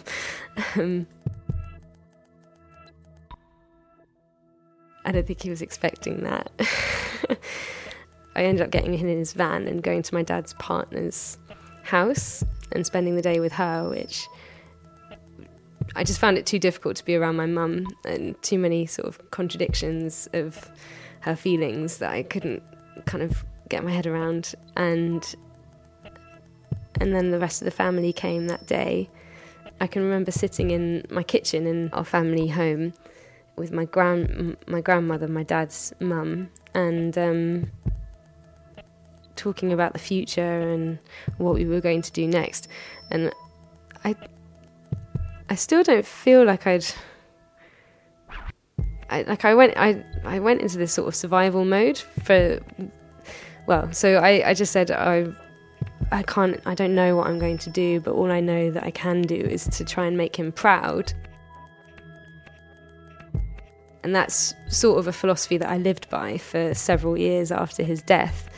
um, 0.76 1.08
I 5.04 5.12
don't 5.12 5.26
think 5.26 5.42
he 5.42 5.50
was 5.50 5.62
expecting 5.62 6.24
that. 6.24 6.52
I 8.36 8.44
ended 8.44 8.64
up 8.64 8.72
getting 8.72 8.94
him 8.94 9.08
in 9.08 9.18
his 9.18 9.34
van 9.34 9.68
and 9.68 9.84
going 9.84 10.04
to 10.04 10.14
my 10.14 10.24
dad's 10.24 10.54
partner's 10.54 11.38
house 11.84 12.44
and 12.72 12.86
spending 12.86 13.16
the 13.16 13.22
day 13.22 13.40
with 13.40 13.52
her, 13.54 13.90
which 13.90 14.28
I 15.96 16.04
just 16.04 16.20
found 16.20 16.38
it 16.38 16.46
too 16.46 16.60
difficult 16.60 16.96
to 16.98 17.06
be 17.06 17.16
around 17.16 17.36
my 17.36 17.46
mum 17.46 17.88
and 18.06 18.42
too 18.42 18.58
many 18.58 18.86
sort 18.86 19.08
of 19.08 19.32
contradictions 19.32 20.30
of 20.34 20.70
her 21.22 21.36
feelings 21.36 21.98
that 21.98 22.12
I 22.12 22.24
couldn't 22.24 22.64
kind 23.06 23.24
of 23.24 23.44
get 23.70 23.84
my 23.84 23.92
head 23.92 24.08
around. 24.08 24.56
And 24.78 25.36
and 27.00 27.16
then 27.16 27.32
the 27.32 27.40
rest 27.40 27.62
of 27.62 27.66
the 27.66 27.72
family 27.72 28.14
came 28.14 28.48
that 28.48 28.68
day. 28.68 29.10
I 29.80 29.88
can 29.88 30.04
remember 30.04 30.32
sitting 30.32 30.72
in 30.72 31.06
my 31.10 31.24
kitchen 31.24 31.66
in 31.66 31.90
our 31.94 32.06
family 32.06 32.48
home 32.48 32.94
with 33.56 33.72
my 33.72 33.86
grand 33.86 34.58
my 34.68 34.82
grandmother, 34.82 35.28
my 35.28 35.44
dad's 35.44 35.94
mum, 36.00 36.50
and 36.74 37.18
um, 37.18 37.72
talking 39.36 39.74
about 39.74 39.94
the 39.94 40.00
future 40.00 40.62
and 40.72 41.00
what 41.38 41.56
we 41.56 41.66
were 41.66 41.82
going 41.82 42.02
to 42.02 42.12
do 42.12 42.28
next. 42.28 42.68
And 43.10 43.34
I 44.04 44.16
I 45.50 45.56
still 45.56 45.84
don't 45.84 46.06
feel 46.06 46.46
like 46.46 46.68
I'd 46.68 46.86
I, 49.10 49.24
like 49.24 49.44
I 49.44 49.54
went 49.54 49.74
I, 49.76 50.06
I 50.24 50.40
went 50.40 50.62
into 50.62 50.78
this 50.78 50.94
sort 50.94 51.08
of 51.08 51.16
survival 51.16 51.66
mode 51.66 51.98
for 51.98 52.60
well, 53.68 53.92
so 53.92 54.16
I, 54.16 54.50
I 54.50 54.54
just 54.54 54.72
said 54.72 54.90
I 54.92 55.28
I 56.12 56.24
can't 56.24 56.60
I 56.66 56.76
don't 56.76 56.94
know 56.94 57.16
what 57.16 57.28
I'm 57.28 57.40
going 57.40 57.58
to 57.60 57.70
do, 57.70 58.00
but 58.00 58.14
all 58.14 58.32
I 58.32 58.40
know 58.40 58.72
that 58.72 58.84
I 58.84 58.92
can 58.92 59.22
do 59.22 59.36
is 59.36 59.66
to 59.68 59.86
try 59.86 60.06
and 60.06 60.18
make 60.18 60.36
him 60.36 60.52
proud. 60.52 61.14
And 64.04 64.16
that's 64.16 64.54
sort 64.68 64.98
of 65.00 65.08
a 65.08 65.14
philosophy 65.14 65.58
that 65.58 65.70
I 65.70 65.78
lived 65.78 66.10
by 66.10 66.38
for 66.38 66.74
several 66.74 67.18
years 67.18 67.52
after 67.52 67.84
his 67.84 68.02
death. 68.02 68.50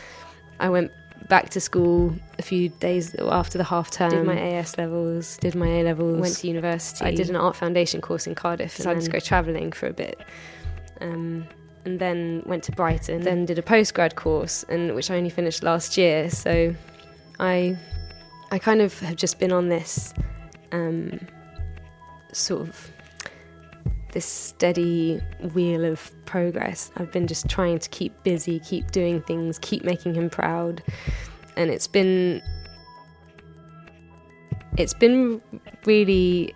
I 0.60 0.70
went 0.70 0.92
back 1.28 1.50
to 1.50 1.60
school 1.60 2.16
a 2.40 2.42
few 2.42 2.70
days 2.70 3.14
after 3.16 3.58
the 3.58 3.64
half 3.64 3.92
term. 3.92 4.10
Did 4.10 4.26
my 4.26 4.40
AS 4.40 4.78
levels, 4.78 5.38
did 5.38 5.56
my 5.56 5.68
A 5.68 5.84
levels, 5.84 6.20
went 6.20 6.36
to 6.38 6.48
university. 6.48 7.06
I 7.06 7.12
did 7.12 7.30
an 7.30 7.36
art 7.36 7.56
foundation 7.56 8.02
course 8.02 8.26
in 8.26 8.36
Cardiff, 8.36 8.76
decided 8.76 9.04
to 9.04 9.12
go 9.12 9.20
travelling 9.20 9.72
for 9.72 9.88
a 9.88 9.94
bit. 9.94 10.20
Um, 11.02 11.46
and 11.86 12.00
then 12.00 12.44
went 12.46 12.64
to 12.64 12.72
Brighton. 12.72 13.22
Then 13.22 13.46
did 13.46 13.60
a 13.60 13.62
postgrad 13.62 14.16
course, 14.16 14.64
and 14.70 14.96
which 14.96 15.12
I 15.12 15.18
only 15.18 15.30
finished 15.30 15.64
last 15.64 15.98
year. 15.98 16.30
So 16.30 16.74
I, 17.44 17.78
I 18.52 18.58
kind 18.58 18.80
of 18.80 18.98
have 19.00 19.18
just 19.18 19.38
been 19.38 19.52
on 19.52 19.68
this 19.68 20.14
um, 20.72 21.20
sort 22.32 22.62
of 22.62 22.92
this 24.14 24.26
steady 24.26 25.20
wheel 25.54 25.84
of 25.84 26.10
progress. 26.26 26.90
I've 26.96 27.12
been 27.12 27.28
just 27.28 27.50
trying 27.50 27.80
to 27.80 27.90
keep 27.90 28.14
busy, 28.24 28.60
keep 28.60 28.92
doing 28.92 29.22
things, 29.22 29.60
keep 29.60 29.84
making 29.84 30.14
him 30.14 30.30
proud. 30.30 30.82
And 31.58 31.70
it's 31.70 31.88
been 31.88 32.42
it's 34.78 34.94
been 34.94 35.42
really 35.86 36.56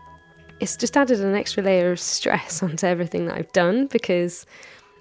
it's 0.62 0.78
just 0.78 0.96
added 0.96 1.20
an 1.20 1.36
extra 1.36 1.64
layer 1.64 1.92
of 1.92 2.00
stress 2.00 2.64
onto 2.64 2.86
everything 2.88 3.26
that 3.26 3.36
I've 3.36 3.52
done 3.52 3.88
because 3.88 4.46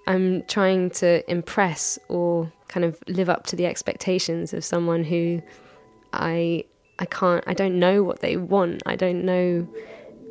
I'm 0.08 0.42
trying 0.44 0.90
to 0.90 1.28
impress 1.30 1.96
or 2.08 2.50
kind 2.66 2.84
of 2.84 2.98
live 3.06 3.28
up 3.28 3.46
to 3.46 3.56
the 3.56 3.66
expectations 3.66 4.52
of 4.52 4.64
someone 4.64 5.04
who 5.04 5.42
I 6.20 6.64
I 6.98 7.06
can't 7.06 7.44
I 7.46 7.54
don't 7.54 7.78
know 7.78 8.02
what 8.02 8.20
they 8.20 8.36
want. 8.36 8.82
I 8.86 8.96
don't 8.96 9.24
know 9.24 9.68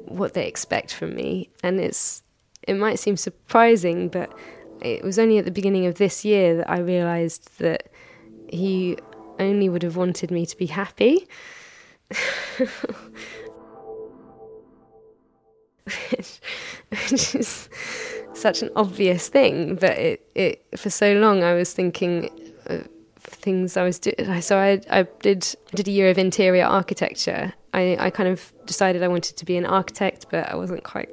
what 0.08 0.34
they 0.34 0.48
expect 0.48 0.94
from 0.94 1.16
me. 1.16 1.50
And 1.64 1.80
it's 1.80 2.24
it 2.68 2.76
might 2.76 3.00
seem 3.00 3.18
surprising, 3.18 4.10
but 4.10 4.34
it 4.82 5.04
was 5.04 5.20
only 5.20 5.38
at 5.38 5.46
the 5.46 5.52
beginning 5.52 5.86
of 5.86 5.96
this 5.96 6.26
year 6.26 6.58
that 6.58 6.70
I 6.70 6.80
realized 6.80 7.60
that 7.60 7.90
he 8.50 8.98
only 9.40 9.70
would 9.70 9.84
have 9.84 9.96
wanted 9.96 10.32
me 10.32 10.46
to 10.46 10.58
be 10.58 10.66
happy. 10.68 11.28
which, 16.10 16.40
which 16.90 17.36
is 17.36 17.70
such 18.34 18.62
an 18.62 18.70
obvious 18.76 19.28
thing, 19.30 19.76
but 19.76 19.98
it, 19.98 20.28
it 20.36 20.66
for 20.76 20.90
so 20.90 21.14
long 21.14 21.44
I 21.44 21.54
was 21.54 21.74
thinking 21.74 22.30
things 23.28 23.78
I 23.78 23.84
was 23.84 24.00
doing. 24.00 24.42
So 24.42 24.58
I 24.58 24.82
I 24.90 25.08
did 25.20 25.56
did 25.74 25.88
a 25.88 25.92
year 25.92 26.10
of 26.10 26.18
interior 26.18 26.66
architecture. 26.66 27.54
I 27.74 27.98
I 28.00 28.10
kind 28.10 28.30
of 28.30 28.54
decided 28.66 29.04
I 29.04 29.08
wanted 29.08 29.38
to 29.38 29.46
be 29.46 29.58
an 29.58 29.66
architect, 29.66 30.28
but 30.30 30.50
I 30.50 30.56
wasn't 30.56 30.84
quite. 30.84 31.10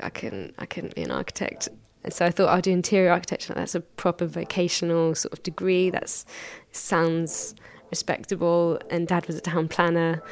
I 0.00 0.10
couldn't 0.10 0.54
I 0.58 0.66
couldn't 0.66 0.94
be 0.94 1.02
an 1.02 1.10
architect. 1.10 1.68
And 2.04 2.12
so 2.12 2.24
I 2.24 2.30
thought 2.30 2.48
I'll 2.48 2.60
do 2.60 2.70
interior 2.70 3.10
architecture. 3.10 3.54
That's 3.54 3.74
a 3.74 3.80
proper 3.80 4.26
vocational 4.26 5.14
sort 5.14 5.32
of 5.32 5.42
degree. 5.42 5.90
That 5.90 6.24
sounds 6.72 7.54
respectable. 7.90 8.78
And 8.90 9.08
Dad 9.08 9.26
was 9.26 9.36
a 9.36 9.40
town 9.40 9.68
planner, 9.68 10.22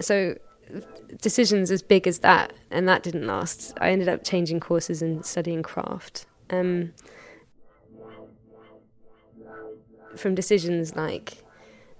so 0.00 0.36
decisions 1.20 1.70
as 1.70 1.82
big 1.82 2.06
as 2.06 2.20
that, 2.20 2.52
and 2.70 2.88
that 2.88 3.02
didn't 3.02 3.26
last. 3.26 3.74
I 3.80 3.90
ended 3.90 4.08
up 4.08 4.24
changing 4.24 4.60
courses 4.60 5.02
and 5.02 5.24
studying 5.24 5.62
craft. 5.62 6.26
Um, 6.50 6.92
from 10.16 10.34
decisions 10.34 10.96
like 10.96 11.38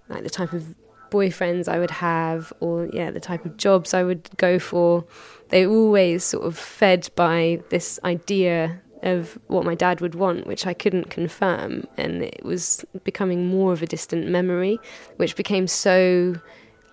like 0.09 0.23
the 0.23 0.31
type 0.31 0.53
of 0.53 0.75
boyfriends 1.11 1.69
I 1.69 1.79
would 1.79 1.91
have 1.91 2.53
or 2.61 2.89
yeah 2.93 3.11
the 3.11 3.21
type 3.21 3.45
of 3.45 3.57
jobs 3.57 3.95
I 3.95 4.03
would 4.03 4.29
go 4.37 4.59
for. 4.59 5.05
They 5.49 5.67
always 5.67 6.25
sort 6.25 6.45
of 6.45 6.59
fed 6.59 7.09
by 7.17 7.63
this 7.71 7.99
idea 8.05 8.81
of 9.03 9.39
what 9.47 9.65
my 9.65 9.75
dad 9.75 10.01
would 10.01 10.15
want 10.15 10.47
which 10.47 10.67
I 10.67 10.75
couldn't 10.75 11.11
confirm. 11.11 11.85
And 11.97 12.23
it 12.23 12.45
was 12.45 12.85
becoming 13.05 13.47
more 13.47 13.73
of 13.73 13.83
a 13.83 13.87
distant 13.87 14.29
memory 14.29 14.79
which 15.17 15.37
became 15.37 15.67
so 15.67 16.37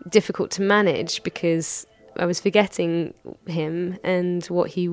difficult 0.10 0.52
to 0.52 0.62
manage 0.62 1.24
because 1.24 1.86
I 2.18 2.26
was 2.26 2.40
forgetting 2.40 3.14
him 3.48 3.98
and 4.04 4.46
what 4.46 4.72
he 4.72 4.90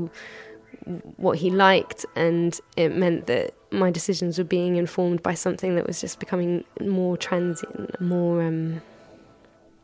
what 1.16 1.38
he 1.38 1.50
liked 1.50 2.04
and 2.16 2.58
it 2.76 2.94
meant 2.96 3.26
that 3.26 3.54
my 3.70 3.90
decisions 3.90 4.38
were 4.38 4.44
being 4.44 4.76
informed 4.76 5.22
by 5.22 5.34
something 5.34 5.76
that 5.76 5.86
was 5.86 6.00
just 6.00 6.18
becoming 6.18 6.64
more 6.80 7.16
transient, 7.16 8.00
more 8.00 8.42
um, 8.42 8.82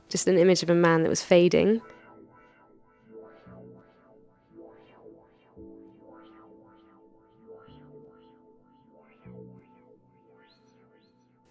just 0.08 0.26
an 0.26 0.38
image 0.38 0.62
of 0.62 0.70
a 0.70 0.74
man 0.74 1.02
that 1.02 1.08
was 1.08 1.22
fading. 1.22 1.80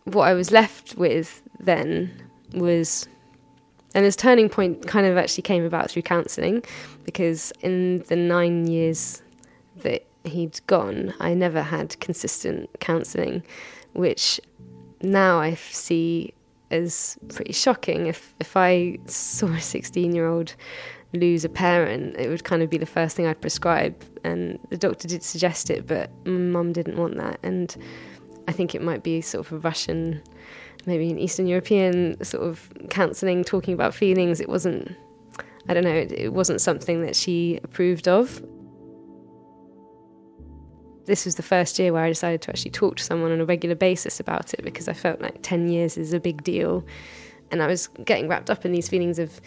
What 0.06 0.27
I 0.27 0.34
was 0.34 0.51
left 0.51 0.96
with 0.96 1.42
then 1.60 2.30
was 2.54 3.08
And 3.94 4.06
this 4.06 4.16
turning 4.16 4.48
point 4.50 4.88
kind 4.88 5.06
of 5.08 5.18
actually 5.18 5.42
came 5.42 5.66
about 5.66 5.89
through 5.89 6.04
counselling 6.04 6.63
because 7.04 7.51
in 7.62 8.04
the 8.08 8.16
nine 8.16 8.68
years 8.68 9.22
that 9.84 10.06
he'd 10.24 10.60
gone, 10.68 11.14
I 11.20 11.34
never 11.34 11.62
had 11.62 12.00
consistent 12.00 12.70
counselling, 12.80 13.44
which 13.94 14.40
now 15.02 15.40
I 15.40 15.54
see 15.56 16.34
as 16.72 17.18
pretty 17.30 17.54
shocking. 17.54 18.08
If 18.08 18.36
if 18.40 18.58
I 18.58 18.98
saw 19.06 19.48
a 19.48 19.62
16 19.62 20.14
year 20.14 20.28
old 20.28 20.54
lose 21.14 21.46
a 21.46 21.50
parent, 21.50 22.16
it 22.18 22.30
would 22.30 22.44
kind 22.44 22.62
of 22.62 22.70
be 22.70 22.78
the 22.78 22.86
first 22.86 23.16
thing 23.16 23.26
I'd 23.26 23.42
prescribe. 23.42 24.04
And 24.24 24.60
the 24.70 24.78
doctor 24.78 25.08
did 25.08 25.24
suggest 25.24 25.70
it, 25.70 25.88
but 25.88 26.10
mum 26.26 26.74
didn't 26.74 26.98
want 26.98 27.18
that. 27.18 27.40
And 27.44 27.76
I 28.48 28.52
think 28.52 28.76
it 28.76 28.82
might 28.82 29.04
be 29.04 29.22
sort 29.22 29.46
of 29.46 29.54
a 29.54 29.58
Russian, 29.60 30.22
maybe 30.86 31.10
an 31.10 31.18
Eastern 31.18 31.48
European 31.48 32.22
sort 32.24 32.44
of 32.44 32.72
counselling, 32.90 33.44
talking 33.44 33.74
about 33.74 33.94
feelings. 33.94 34.42
It 34.42 34.50
wasn't, 34.50 34.96
I 35.70 35.74
don't 35.74 35.84
know, 35.84 35.96
it, 35.96 36.12
it 36.12 36.34
wasn't 36.34 36.62
something 36.62 37.02
that 37.04 37.16
she 37.16 37.60
approved 37.64 38.08
of. 38.08 38.42
This 41.08 41.24
was 41.24 41.36
the 41.36 41.44
first 41.44 41.80
year 41.80 41.94
where 41.94 42.04
I 42.04 42.10
decided 42.10 42.42
to 42.44 42.50
actually 42.50 42.72
talk 42.72 42.98
to 42.98 43.04
someone 43.04 43.32
on 43.32 43.40
a 43.40 43.46
regular 43.46 43.76
basis 43.76 44.20
about 44.20 44.54
it 44.54 44.64
because 44.64 44.90
I 44.90 44.94
felt 44.94 45.22
like 45.22 45.42
10 45.42 45.70
years 45.70 45.98
is 45.98 46.12
a 46.12 46.20
big 46.20 46.44
deal. 46.44 46.86
And 47.50 47.64
I 47.64 47.68
was 47.68 47.88
getting 48.04 48.28
wrapped 48.28 48.50
up 48.50 48.66
in 48.66 48.74
these 48.74 48.90
feelings 48.90 49.18
of 49.18 49.40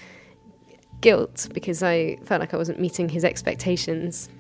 guilt 1.03 1.49
because 1.53 1.83
I 1.83 2.17
felt 2.25 2.41
like 2.41 2.55
I 2.55 2.57
wasn't 2.57 2.81
meeting 2.81 3.11
his 3.11 3.25
expectations. 3.25 4.31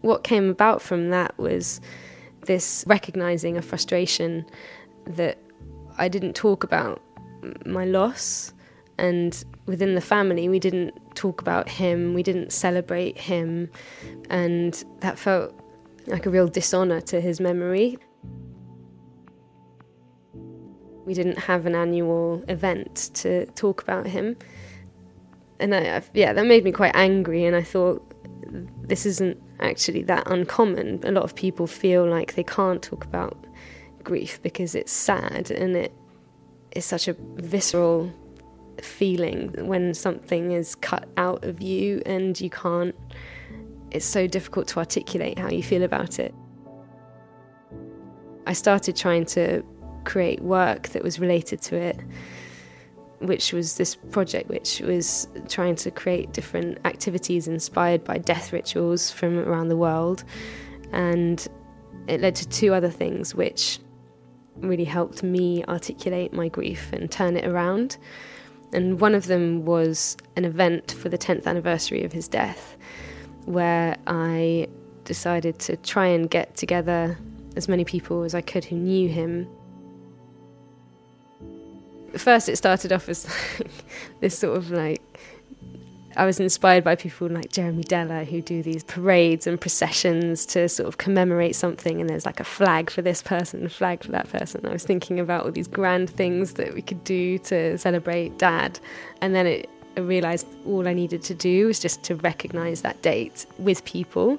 What 0.00 0.24
came 0.24 0.48
about 0.48 0.80
from 0.80 1.10
that 1.10 1.38
was 1.38 1.82
this 2.46 2.82
recognizing 2.86 3.58
a 3.58 3.62
frustration 3.62 4.46
that 5.04 5.36
I 5.98 6.08
didn't 6.08 6.32
talk 6.32 6.64
about 6.64 7.02
my 7.66 7.84
loss. 7.84 8.54
And 8.96 9.44
within 9.66 9.94
the 9.94 10.00
family, 10.00 10.48
we 10.48 10.58
didn't 10.58 10.94
talk 11.14 11.40
about 11.40 11.68
him, 11.68 12.14
we 12.14 12.22
didn't 12.22 12.52
celebrate 12.52 13.18
him. 13.18 13.70
And 14.30 14.82
that 15.00 15.18
felt 15.18 15.54
like 16.06 16.26
a 16.26 16.30
real 16.30 16.48
dishonor 16.48 17.00
to 17.02 17.20
his 17.20 17.40
memory. 17.40 17.98
We 21.04 21.14
didn't 21.14 21.38
have 21.38 21.66
an 21.66 21.74
annual 21.74 22.44
event 22.48 23.10
to 23.14 23.46
talk 23.46 23.82
about 23.82 24.06
him. 24.06 24.36
And 25.58 25.74
I, 25.74 26.02
yeah, 26.14 26.32
that 26.32 26.46
made 26.46 26.64
me 26.64 26.72
quite 26.72 26.94
angry. 26.94 27.44
And 27.44 27.54
I 27.54 27.62
thought, 27.62 28.08
this 28.82 29.06
isn't 29.06 29.40
actually 29.60 30.02
that 30.04 30.24
uncommon. 30.26 31.00
A 31.04 31.12
lot 31.12 31.24
of 31.24 31.34
people 31.34 31.66
feel 31.66 32.04
like 32.04 32.34
they 32.34 32.44
can't 32.44 32.82
talk 32.82 33.04
about 33.04 33.46
grief 34.02 34.42
because 34.42 34.74
it's 34.74 34.92
sad 34.92 35.50
and 35.50 35.76
it 35.76 35.92
is 36.72 36.84
such 36.84 37.06
a 37.06 37.14
visceral 37.36 38.12
feeling 38.80 39.52
when 39.66 39.94
something 39.94 40.52
is 40.52 40.74
cut 40.76 41.08
out 41.16 41.44
of 41.44 41.60
you 41.60 42.02
and 42.06 42.40
you 42.40 42.50
can't. 42.50 42.94
It's 43.90 44.06
so 44.06 44.26
difficult 44.26 44.68
to 44.68 44.78
articulate 44.78 45.38
how 45.38 45.50
you 45.50 45.62
feel 45.62 45.82
about 45.82 46.18
it. 46.18 46.34
I 48.46 48.54
started 48.54 48.96
trying 48.96 49.26
to 49.26 49.62
create 50.04 50.40
work 50.40 50.88
that 50.90 51.02
was 51.02 51.18
related 51.18 51.60
to 51.62 51.76
it, 51.76 52.00
which 53.20 53.52
was 53.52 53.76
this 53.76 53.94
project 53.94 54.48
which 54.48 54.80
was 54.80 55.28
trying 55.48 55.76
to 55.76 55.90
create 55.90 56.32
different 56.32 56.78
activities 56.84 57.46
inspired 57.46 58.02
by 58.02 58.18
death 58.18 58.52
rituals 58.52 59.10
from 59.10 59.38
around 59.38 59.68
the 59.68 59.76
world. 59.76 60.24
And 60.92 61.46
it 62.08 62.20
led 62.20 62.34
to 62.36 62.48
two 62.48 62.74
other 62.74 62.90
things 62.90 63.34
which 63.34 63.78
really 64.56 64.84
helped 64.84 65.22
me 65.22 65.64
articulate 65.64 66.32
my 66.32 66.48
grief 66.48 66.92
and 66.92 67.10
turn 67.10 67.36
it 67.36 67.46
around. 67.46 67.96
And 68.72 69.00
one 69.00 69.14
of 69.14 69.26
them 69.26 69.64
was 69.64 70.16
an 70.36 70.44
event 70.44 70.92
for 70.92 71.08
the 71.08 71.18
10th 71.18 71.46
anniversary 71.46 72.04
of 72.04 72.12
his 72.12 72.26
death, 72.28 72.76
where 73.44 73.96
I 74.06 74.68
decided 75.04 75.58
to 75.60 75.76
try 75.76 76.06
and 76.06 76.30
get 76.30 76.56
together 76.56 77.18
as 77.56 77.68
many 77.68 77.84
people 77.84 78.22
as 78.22 78.34
I 78.34 78.40
could 78.40 78.64
who 78.64 78.76
knew 78.76 79.08
him. 79.08 79.48
First 82.16 82.48
it 82.48 82.56
started 82.56 82.92
off 82.92 83.08
as 83.08 83.26
like 83.58 83.68
this 84.20 84.38
sort 84.38 84.56
of 84.56 84.70
like 84.70 85.11
I 86.16 86.26
was 86.26 86.38
inspired 86.38 86.84
by 86.84 86.94
people 86.94 87.28
like 87.28 87.50
Jeremy 87.50 87.84
Deller 87.84 88.26
who 88.26 88.42
do 88.42 88.62
these 88.62 88.84
parades 88.84 89.46
and 89.46 89.60
processions 89.60 90.44
to 90.46 90.68
sort 90.68 90.88
of 90.88 90.98
commemorate 90.98 91.56
something, 91.56 92.00
and 92.00 92.10
there's 92.10 92.26
like 92.26 92.40
a 92.40 92.44
flag 92.44 92.90
for 92.90 93.02
this 93.02 93.22
person, 93.22 93.64
a 93.64 93.68
flag 93.68 94.02
for 94.04 94.12
that 94.12 94.28
person. 94.28 94.66
I 94.66 94.72
was 94.72 94.84
thinking 94.84 95.18
about 95.18 95.44
all 95.44 95.52
these 95.52 95.68
grand 95.68 96.10
things 96.10 96.54
that 96.54 96.74
we 96.74 96.82
could 96.82 97.02
do 97.04 97.38
to 97.38 97.78
celebrate 97.78 98.38
Dad, 98.38 98.78
and 99.20 99.34
then 99.34 99.46
it, 99.46 99.70
I 99.96 100.00
realised 100.00 100.46
all 100.66 100.86
I 100.86 100.92
needed 100.92 101.22
to 101.24 101.34
do 101.34 101.66
was 101.66 101.78
just 101.78 102.02
to 102.04 102.16
recognise 102.16 102.82
that 102.82 103.00
date 103.02 103.46
with 103.58 103.84
people, 103.84 104.38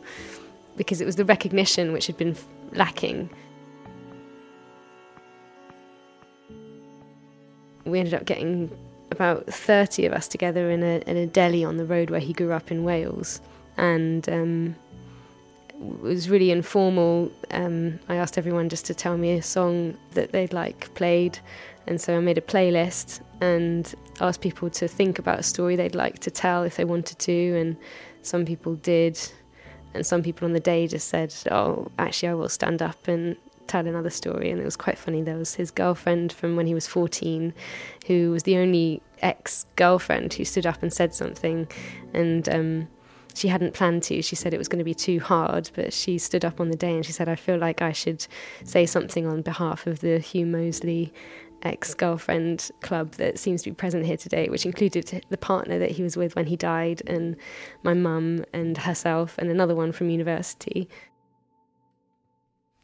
because 0.78 1.02
it 1.02 1.06
was 1.06 1.16
the 1.16 1.26
recognition 1.26 1.92
which 1.92 2.08
had 2.08 2.18
been 2.18 2.36
lacking. 2.74 3.30
we 7.86 8.00
ended 8.00 8.14
up 8.14 8.26
getting 8.26 8.72
about 9.14 9.46
30 9.48 10.06
of 10.06 10.14
us 10.14 10.28
together 10.28 10.70
in 10.70 10.84
a, 10.84 10.98
in 11.08 11.16
a 11.16 11.26
deli 11.26 11.64
on 11.64 11.78
the 11.78 11.86
road 11.86 12.10
where 12.10 12.20
he 12.20 12.34
grew 12.34 12.52
up 12.52 12.70
in 12.72 12.84
Wales. 12.84 13.40
And 13.78 14.28
um, 14.28 14.76
it 15.80 16.02
was 16.02 16.30
really 16.30 16.52
informal. 16.52 17.32
Um, 17.52 18.00
I 18.10 18.16
asked 18.16 18.38
everyone 18.38 18.68
just 18.70 18.86
to 18.88 18.94
tell 18.94 19.18
me 19.18 19.34
a 19.34 19.42
song 19.42 19.98
that 20.12 20.32
they'd 20.32 20.54
like 20.54 20.94
played. 20.96 21.40
And 21.88 22.00
so 22.00 22.18
I 22.18 22.20
made 22.20 22.38
a 22.38 22.42
playlist 22.42 23.22
and 23.42 23.94
asked 24.20 24.42
people 24.42 24.70
to 24.72 24.88
think 24.88 25.20
about 25.20 25.40
a 25.40 25.44
story 25.44 25.76
they'd 25.76 25.96
like 25.96 26.20
to 26.20 26.32
tell 26.32 26.64
if 26.64 26.76
they 26.76 26.86
wanted 26.86 27.20
to. 27.20 27.58
And 27.58 27.78
some 28.22 28.46
people 28.46 28.76
did. 28.76 29.20
And 29.94 30.06
some 30.06 30.24
people 30.24 30.46
on 30.46 30.54
the 30.54 30.60
day 30.60 30.88
just 30.88 31.08
said, 31.08 31.34
Oh, 31.52 31.92
actually, 32.00 32.30
I 32.30 32.34
will 32.34 32.50
stand 32.50 32.82
up 32.82 33.08
and 33.08 33.38
tell 33.68 33.86
another 33.88 34.10
story, 34.10 34.52
and 34.52 34.60
it 34.60 34.66
was 34.66 34.76
quite 34.76 34.98
funny. 34.98 35.22
There 35.22 35.38
was 35.38 35.56
his 35.56 35.72
girlfriend 35.72 36.32
from 36.34 36.56
when 36.56 36.68
he 36.68 36.74
was 36.74 36.88
14, 36.88 37.54
who 38.08 38.32
was 38.32 38.44
the 38.44 38.58
only 38.58 39.02
ex 39.22 39.66
girlfriend 39.76 40.34
who 40.34 40.46
stood 40.46 40.66
up 40.66 40.82
and 40.82 40.92
said 40.92 41.14
something, 41.14 41.68
and 42.14 42.48
um, 42.50 42.88
she 43.34 43.48
hadn't 43.48 43.74
planned 43.74 44.04
to. 44.04 44.22
She 44.22 44.36
said 44.36 44.54
it 44.54 44.58
was 44.58 44.68
going 44.68 44.80
to 44.80 44.86
be 44.86 44.94
too 44.94 45.20
hard, 45.20 45.70
but 45.76 45.94
she 45.94 46.18
stood 46.18 46.46
up 46.46 46.60
on 46.60 46.70
the 46.70 46.78
day 46.78 46.96
and 46.96 47.06
she 47.06 47.12
said, 47.12 47.28
I 47.28 47.36
feel 47.36 47.58
like 47.58 47.82
I 47.82 47.92
should 47.92 48.26
say 48.64 48.86
something 48.86 49.26
on 49.26 49.42
behalf 49.42 49.88
of 49.88 50.00
the 50.02 50.20
Hugh 50.20 50.46
Moseley 50.46 51.14
ex 51.64 51.94
girlfriend 51.94 52.70
club 52.82 53.14
that 53.14 53.40
seems 53.40 53.64
to 53.64 53.72
be 53.72 53.76
present 53.76 54.06
here 54.06 54.18
today, 54.18 54.50
which 54.50 54.66
included 54.66 55.24
the 55.30 55.38
partner 55.38 55.80
that 55.80 55.92
he 55.92 56.04
was 56.04 56.18
with 56.18 56.36
when 56.36 56.46
he 56.46 56.56
died, 56.56 57.02
and 57.08 57.36
my 57.84 57.94
mum 57.94 58.44
and 58.54 58.78
herself, 58.78 59.38
and 59.38 59.50
another 59.50 59.76
one 59.76 59.92
from 59.92 60.10
university 60.10 60.90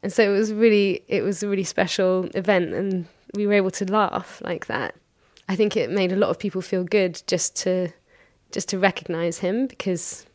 and 0.02 0.12
so 0.12 0.22
it 0.22 0.36
was 0.36 0.52
really 0.52 1.02
it 1.08 1.22
was 1.22 1.42
a 1.42 1.48
really 1.48 1.64
special 1.64 2.28
event 2.34 2.72
and 2.72 3.06
we 3.34 3.46
were 3.46 3.52
able 3.52 3.70
to 3.72 3.90
laugh 3.90 4.40
like 4.44 4.66
that. 4.66 4.94
I 5.48 5.56
think 5.56 5.76
it 5.76 5.90
made 5.90 6.12
a 6.12 6.16
lot 6.16 6.30
of 6.30 6.38
people 6.38 6.62
feel 6.62 6.84
good 6.84 7.22
just 7.26 7.56
to 7.56 7.92
just 8.52 8.68
to 8.70 8.78
recognize 8.78 9.38
him 9.38 9.66
because 9.66 10.26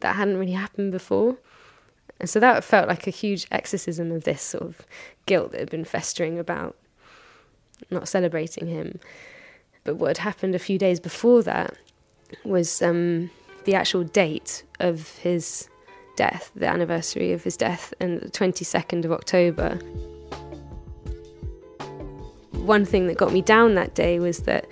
that 0.00 0.16
hadn't 0.16 0.38
really 0.38 0.52
happened 0.52 0.92
before. 0.92 1.36
And 2.18 2.28
so 2.28 2.38
that 2.40 2.64
felt 2.64 2.88
like 2.88 3.06
a 3.06 3.10
huge 3.10 3.46
exorcism 3.50 4.12
of 4.12 4.24
this 4.24 4.42
sort 4.42 4.64
of 4.64 4.86
guilt 5.26 5.52
that 5.52 5.60
had 5.60 5.70
been 5.70 5.84
festering 5.84 6.38
about 6.38 6.76
not 7.90 8.08
celebrating 8.08 8.66
him. 8.66 9.00
But 9.84 9.96
what 9.96 10.08
had 10.08 10.18
happened 10.18 10.54
a 10.54 10.58
few 10.58 10.78
days 10.78 11.00
before 11.00 11.42
that 11.44 11.74
was 12.44 12.82
um, 12.82 13.30
the 13.64 13.74
actual 13.74 14.04
date 14.04 14.62
of 14.78 15.16
his 15.18 15.69
death, 16.20 16.50
the 16.54 16.68
anniversary 16.68 17.32
of 17.32 17.42
his 17.42 17.56
death, 17.56 17.94
and 17.98 18.20
the 18.20 18.28
22nd 18.28 19.06
of 19.06 19.12
October. 19.12 19.76
One 22.52 22.84
thing 22.84 23.06
that 23.06 23.16
got 23.16 23.32
me 23.32 23.40
down 23.40 23.74
that 23.76 23.94
day 23.94 24.18
was 24.20 24.40
that 24.40 24.66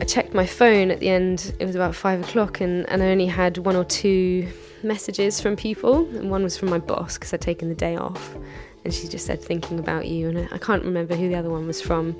I 0.00 0.04
checked 0.04 0.32
my 0.32 0.46
phone 0.46 0.92
at 0.92 1.00
the 1.00 1.08
end, 1.08 1.56
it 1.58 1.64
was 1.64 1.74
about 1.74 1.96
five 1.96 2.20
o'clock, 2.20 2.60
and, 2.60 2.88
and 2.88 3.02
I 3.02 3.06
only 3.06 3.26
had 3.26 3.58
one 3.58 3.74
or 3.74 3.82
two 3.82 4.48
messages 4.84 5.40
from 5.40 5.56
people, 5.56 6.06
and 6.16 6.30
one 6.30 6.44
was 6.44 6.56
from 6.56 6.70
my 6.70 6.78
boss 6.78 7.14
because 7.14 7.34
I'd 7.34 7.40
taken 7.40 7.68
the 7.68 7.74
day 7.74 7.96
off. 7.96 8.36
And 8.84 8.94
she 8.94 9.08
just 9.08 9.26
said, 9.26 9.42
thinking 9.42 9.80
about 9.80 10.06
you. 10.06 10.28
And 10.28 10.38
I, 10.38 10.48
I 10.52 10.58
can't 10.58 10.84
remember 10.84 11.16
who 11.16 11.28
the 11.28 11.34
other 11.34 11.50
one 11.50 11.66
was 11.66 11.82
from. 11.82 12.16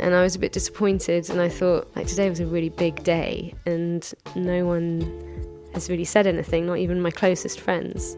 And 0.00 0.14
I 0.14 0.22
was 0.22 0.34
a 0.34 0.38
bit 0.38 0.50
disappointed. 0.50 1.30
And 1.30 1.40
I 1.40 1.48
thought, 1.48 1.94
like, 1.94 2.08
today 2.08 2.28
was 2.28 2.40
a 2.40 2.46
really 2.46 2.70
big 2.70 3.04
day, 3.04 3.54
and 3.66 4.12
no 4.34 4.64
one 4.64 5.31
has 5.74 5.88
really 5.90 6.04
said 6.04 6.26
anything, 6.26 6.66
not 6.66 6.78
even 6.78 7.00
my 7.00 7.10
closest 7.10 7.60
friends. 7.60 8.16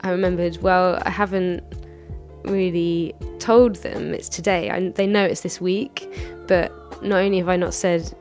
I 0.00 0.10
remembered, 0.10 0.58
well, 0.58 1.00
I 1.02 1.10
haven't 1.10 1.62
really 2.44 3.14
told 3.38 3.76
them 3.76 4.12
it's 4.12 4.28
today. 4.28 4.70
I, 4.70 4.90
they 4.90 5.06
know 5.06 5.24
it's 5.24 5.40
this 5.40 5.60
week, 5.60 6.08
but 6.46 6.70
not 7.02 7.22
only 7.22 7.38
have 7.38 7.48
I 7.48 7.56
not 7.56 7.74
said, 7.74 8.14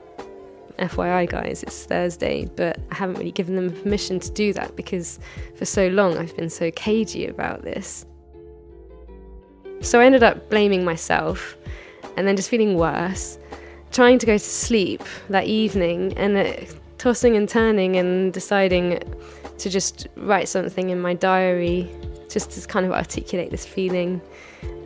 FYI, 0.77 1.29
guys, 1.29 1.63
it's 1.63 1.85
Thursday, 1.85 2.49
but 2.55 2.79
I 2.91 2.95
haven't 2.95 3.17
really 3.17 3.31
given 3.31 3.55
them 3.55 3.71
permission 3.71 4.19
to 4.19 4.31
do 4.31 4.53
that 4.53 4.75
because 4.75 5.19
for 5.55 5.65
so 5.65 5.87
long 5.87 6.17
I've 6.17 6.35
been 6.35 6.49
so 6.49 6.71
cagey 6.71 7.27
about 7.27 7.63
this. 7.63 8.05
So 9.81 9.99
I 9.99 10.05
ended 10.05 10.23
up 10.23 10.49
blaming 10.49 10.83
myself 10.83 11.57
and 12.17 12.27
then 12.27 12.35
just 12.35 12.49
feeling 12.49 12.75
worse, 12.75 13.37
trying 13.93 14.17
to 14.19 14.25
go 14.25 14.33
to 14.33 14.39
sleep 14.39 15.03
that 15.29 15.45
evening 15.45 16.17
and 16.17 16.35
uh, 16.35 16.53
tossing 16.97 17.37
and 17.37 17.47
turning 17.47 17.95
and 17.95 18.33
deciding 18.33 18.99
to 19.59 19.69
just 19.69 20.07
write 20.17 20.49
something 20.49 20.89
in 20.89 20.99
my 20.99 21.13
diary 21.13 21.89
just 22.29 22.51
to 22.51 22.67
kind 22.67 22.85
of 22.85 22.91
articulate 22.91 23.51
this 23.51 23.65
feeling 23.65 24.19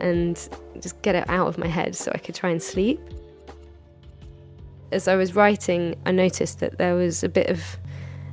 and 0.00 0.48
just 0.80 1.00
get 1.02 1.14
it 1.14 1.28
out 1.28 1.48
of 1.48 1.56
my 1.56 1.66
head 1.66 1.96
so 1.96 2.12
I 2.14 2.18
could 2.18 2.34
try 2.34 2.50
and 2.50 2.62
sleep. 2.62 3.00
As 4.92 5.08
I 5.08 5.16
was 5.16 5.34
writing, 5.34 5.94
I 6.04 6.12
noticed 6.12 6.60
that 6.60 6.78
there 6.78 6.94
was 6.94 7.24
a 7.24 7.28
bit 7.28 7.48
of 7.48 7.62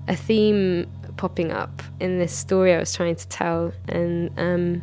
a 0.08 0.16
theme 0.16 0.92
popping 1.18 1.52
up 1.52 1.82
in 2.00 2.20
this 2.20 2.34
story 2.34 2.74
I 2.74 2.80
was 2.80 2.94
trying 2.94 3.16
to 3.16 3.28
tell, 3.28 3.74
and 3.88 4.30
um, 4.38 4.82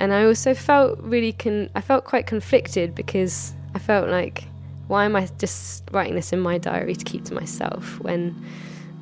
and 0.00 0.12
I 0.12 0.24
also 0.24 0.54
felt 0.54 0.98
really 1.00 1.32
con- 1.32 1.70
I 1.74 1.80
felt 1.80 2.04
quite 2.04 2.26
conflicted 2.26 2.94
because 2.94 3.52
I 3.74 3.78
felt 3.78 4.08
like 4.08 4.44
why 4.88 5.04
am 5.04 5.14
I 5.14 5.28
just 5.38 5.84
writing 5.92 6.14
this 6.14 6.32
in 6.32 6.40
my 6.40 6.58
diary 6.58 6.96
to 6.96 7.04
keep 7.04 7.24
to 7.26 7.34
myself 7.34 8.00
when 8.00 8.34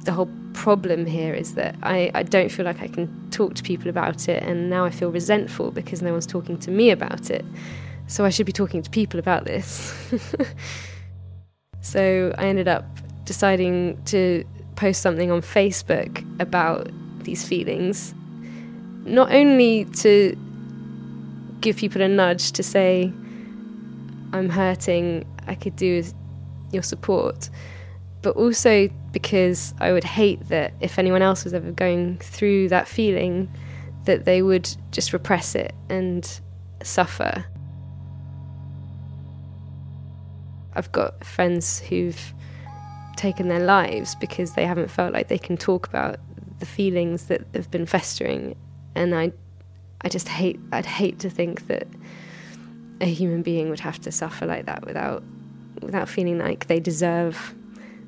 the 0.04 0.12
whole 0.12 0.28
problem 0.52 1.04
here 1.04 1.34
is 1.34 1.54
that 1.54 1.76
I, 1.82 2.10
I 2.14 2.22
don't 2.22 2.50
feel 2.50 2.64
like 2.64 2.80
I 2.80 2.88
can 2.88 3.30
talk 3.30 3.54
to 3.54 3.62
people 3.62 3.88
about 3.88 4.28
it, 4.28 4.42
and 4.42 4.70
now 4.70 4.84
I 4.84 4.90
feel 4.90 5.10
resentful 5.10 5.70
because 5.70 6.00
no 6.02 6.12
one's 6.12 6.26
talking 6.26 6.58
to 6.60 6.70
me 6.70 6.90
about 6.90 7.30
it. 7.30 7.44
So 8.06 8.24
I 8.24 8.30
should 8.30 8.46
be 8.46 8.52
talking 8.52 8.82
to 8.82 8.90
people 8.90 9.18
about 9.18 9.44
this. 9.44 9.92
so 11.80 12.32
I 12.38 12.46
ended 12.46 12.68
up 12.68 12.84
deciding 13.24 14.02
to 14.04 14.44
post 14.76 15.02
something 15.02 15.30
on 15.30 15.40
Facebook 15.40 16.24
about 16.40 16.88
these 17.24 17.46
feelings, 17.46 18.14
not 19.04 19.32
only 19.32 19.84
to 19.86 20.36
give 21.60 21.76
people 21.76 22.00
a 22.00 22.08
nudge 22.08 22.52
to 22.52 22.62
say, 22.62 23.12
I'm 24.32 24.48
hurting, 24.48 25.24
I 25.46 25.54
could 25.54 25.76
do 25.76 25.96
with 25.96 26.14
your 26.72 26.82
support, 26.82 27.50
but 28.22 28.36
also 28.36 28.88
because 29.12 29.74
I 29.80 29.92
would 29.92 30.04
hate 30.04 30.48
that 30.48 30.74
if 30.80 30.98
anyone 30.98 31.22
else 31.22 31.44
was 31.44 31.54
ever 31.54 31.70
going 31.72 32.18
through 32.18 32.68
that 32.68 32.88
feeling, 32.88 33.50
that 34.04 34.24
they 34.24 34.42
would 34.42 34.68
just 34.90 35.12
repress 35.12 35.54
it 35.54 35.74
and 35.88 36.40
suffer. 36.82 37.44
I've 40.74 40.92
got 40.92 41.24
friends 41.24 41.80
who've 41.80 42.34
taken 43.16 43.48
their 43.48 43.64
lives 43.64 44.14
because 44.14 44.54
they 44.54 44.66
haven't 44.66 44.90
felt 44.90 45.12
like 45.12 45.28
they 45.28 45.38
can 45.38 45.56
talk 45.56 45.86
about 45.86 46.18
the 46.58 46.66
feelings 46.66 47.26
that 47.26 47.42
have 47.54 47.70
been 47.70 47.86
festering 47.86 48.54
and 48.94 49.14
I 49.14 49.32
I 50.02 50.08
just 50.08 50.28
hate 50.28 50.60
I'd 50.72 50.86
hate 50.86 51.18
to 51.20 51.30
think 51.30 51.66
that 51.68 51.86
a 53.00 53.06
human 53.06 53.42
being 53.42 53.70
would 53.70 53.80
have 53.80 54.00
to 54.02 54.12
suffer 54.12 54.46
like 54.46 54.66
that 54.66 54.84
without 54.86 55.22
without 55.82 56.08
feeling 56.08 56.38
like 56.38 56.66
they 56.66 56.80
deserve 56.80 57.54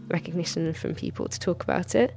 recognition 0.09 0.73
from 0.75 0.95
people 0.95 1.29
to 1.29 1.39
talk 1.39 1.63
about 1.63 1.95
it. 1.95 2.15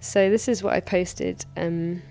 So 0.00 0.30
this 0.30 0.48
is 0.48 0.62
what 0.62 0.74
I 0.74 0.80
posted. 0.80 1.44
Um, 1.56 2.02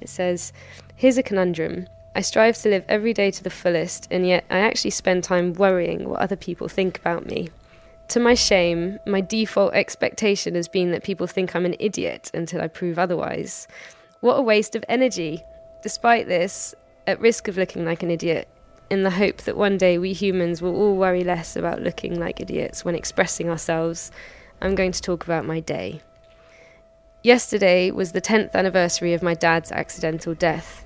it 0.00 0.08
says, 0.08 0.52
"Here's 0.96 1.18
a 1.18 1.22
conundrum. 1.22 1.86
I 2.14 2.20
strive 2.20 2.58
to 2.58 2.68
live 2.68 2.84
every 2.88 3.14
day 3.14 3.30
to 3.30 3.42
the 3.42 3.50
fullest, 3.50 4.06
and 4.10 4.26
yet 4.26 4.44
I 4.50 4.58
actually 4.58 4.90
spend 4.90 5.24
time 5.24 5.54
worrying 5.54 6.08
what 6.08 6.20
other 6.20 6.36
people 6.36 6.68
think 6.68 6.98
about 6.98 7.26
me. 7.26 7.48
To 8.08 8.20
my 8.20 8.34
shame, 8.34 8.98
my 9.06 9.22
default 9.22 9.72
expectation 9.72 10.54
has 10.54 10.68
been 10.68 10.90
that 10.90 11.04
people 11.04 11.26
think 11.26 11.56
I'm 11.56 11.64
an 11.64 11.76
idiot 11.78 12.30
until 12.34 12.60
I 12.60 12.68
prove 12.68 12.98
otherwise. 12.98 13.66
What 14.20 14.38
a 14.38 14.42
waste 14.42 14.76
of 14.76 14.84
energy. 14.88 15.42
Despite 15.82 16.28
this, 16.28 16.74
at 17.06 17.20
risk 17.20 17.48
of 17.48 17.56
looking 17.56 17.84
like 17.84 18.02
an 18.02 18.10
idiot, 18.10 18.48
in 18.92 19.04
the 19.04 19.10
hope 19.12 19.38
that 19.38 19.56
one 19.56 19.78
day 19.78 19.96
we 19.96 20.12
humans 20.12 20.60
will 20.60 20.76
all 20.76 20.94
worry 20.94 21.24
less 21.24 21.56
about 21.56 21.80
looking 21.80 22.20
like 22.20 22.42
idiots 22.42 22.84
when 22.84 22.94
expressing 22.94 23.48
ourselves, 23.48 24.12
I'm 24.60 24.74
going 24.74 24.92
to 24.92 25.00
talk 25.00 25.24
about 25.24 25.46
my 25.46 25.60
day. 25.60 26.02
Yesterday 27.22 27.90
was 27.90 28.12
the 28.12 28.20
10th 28.20 28.52
anniversary 28.52 29.14
of 29.14 29.22
my 29.22 29.32
dad's 29.32 29.72
accidental 29.72 30.34
death. 30.34 30.84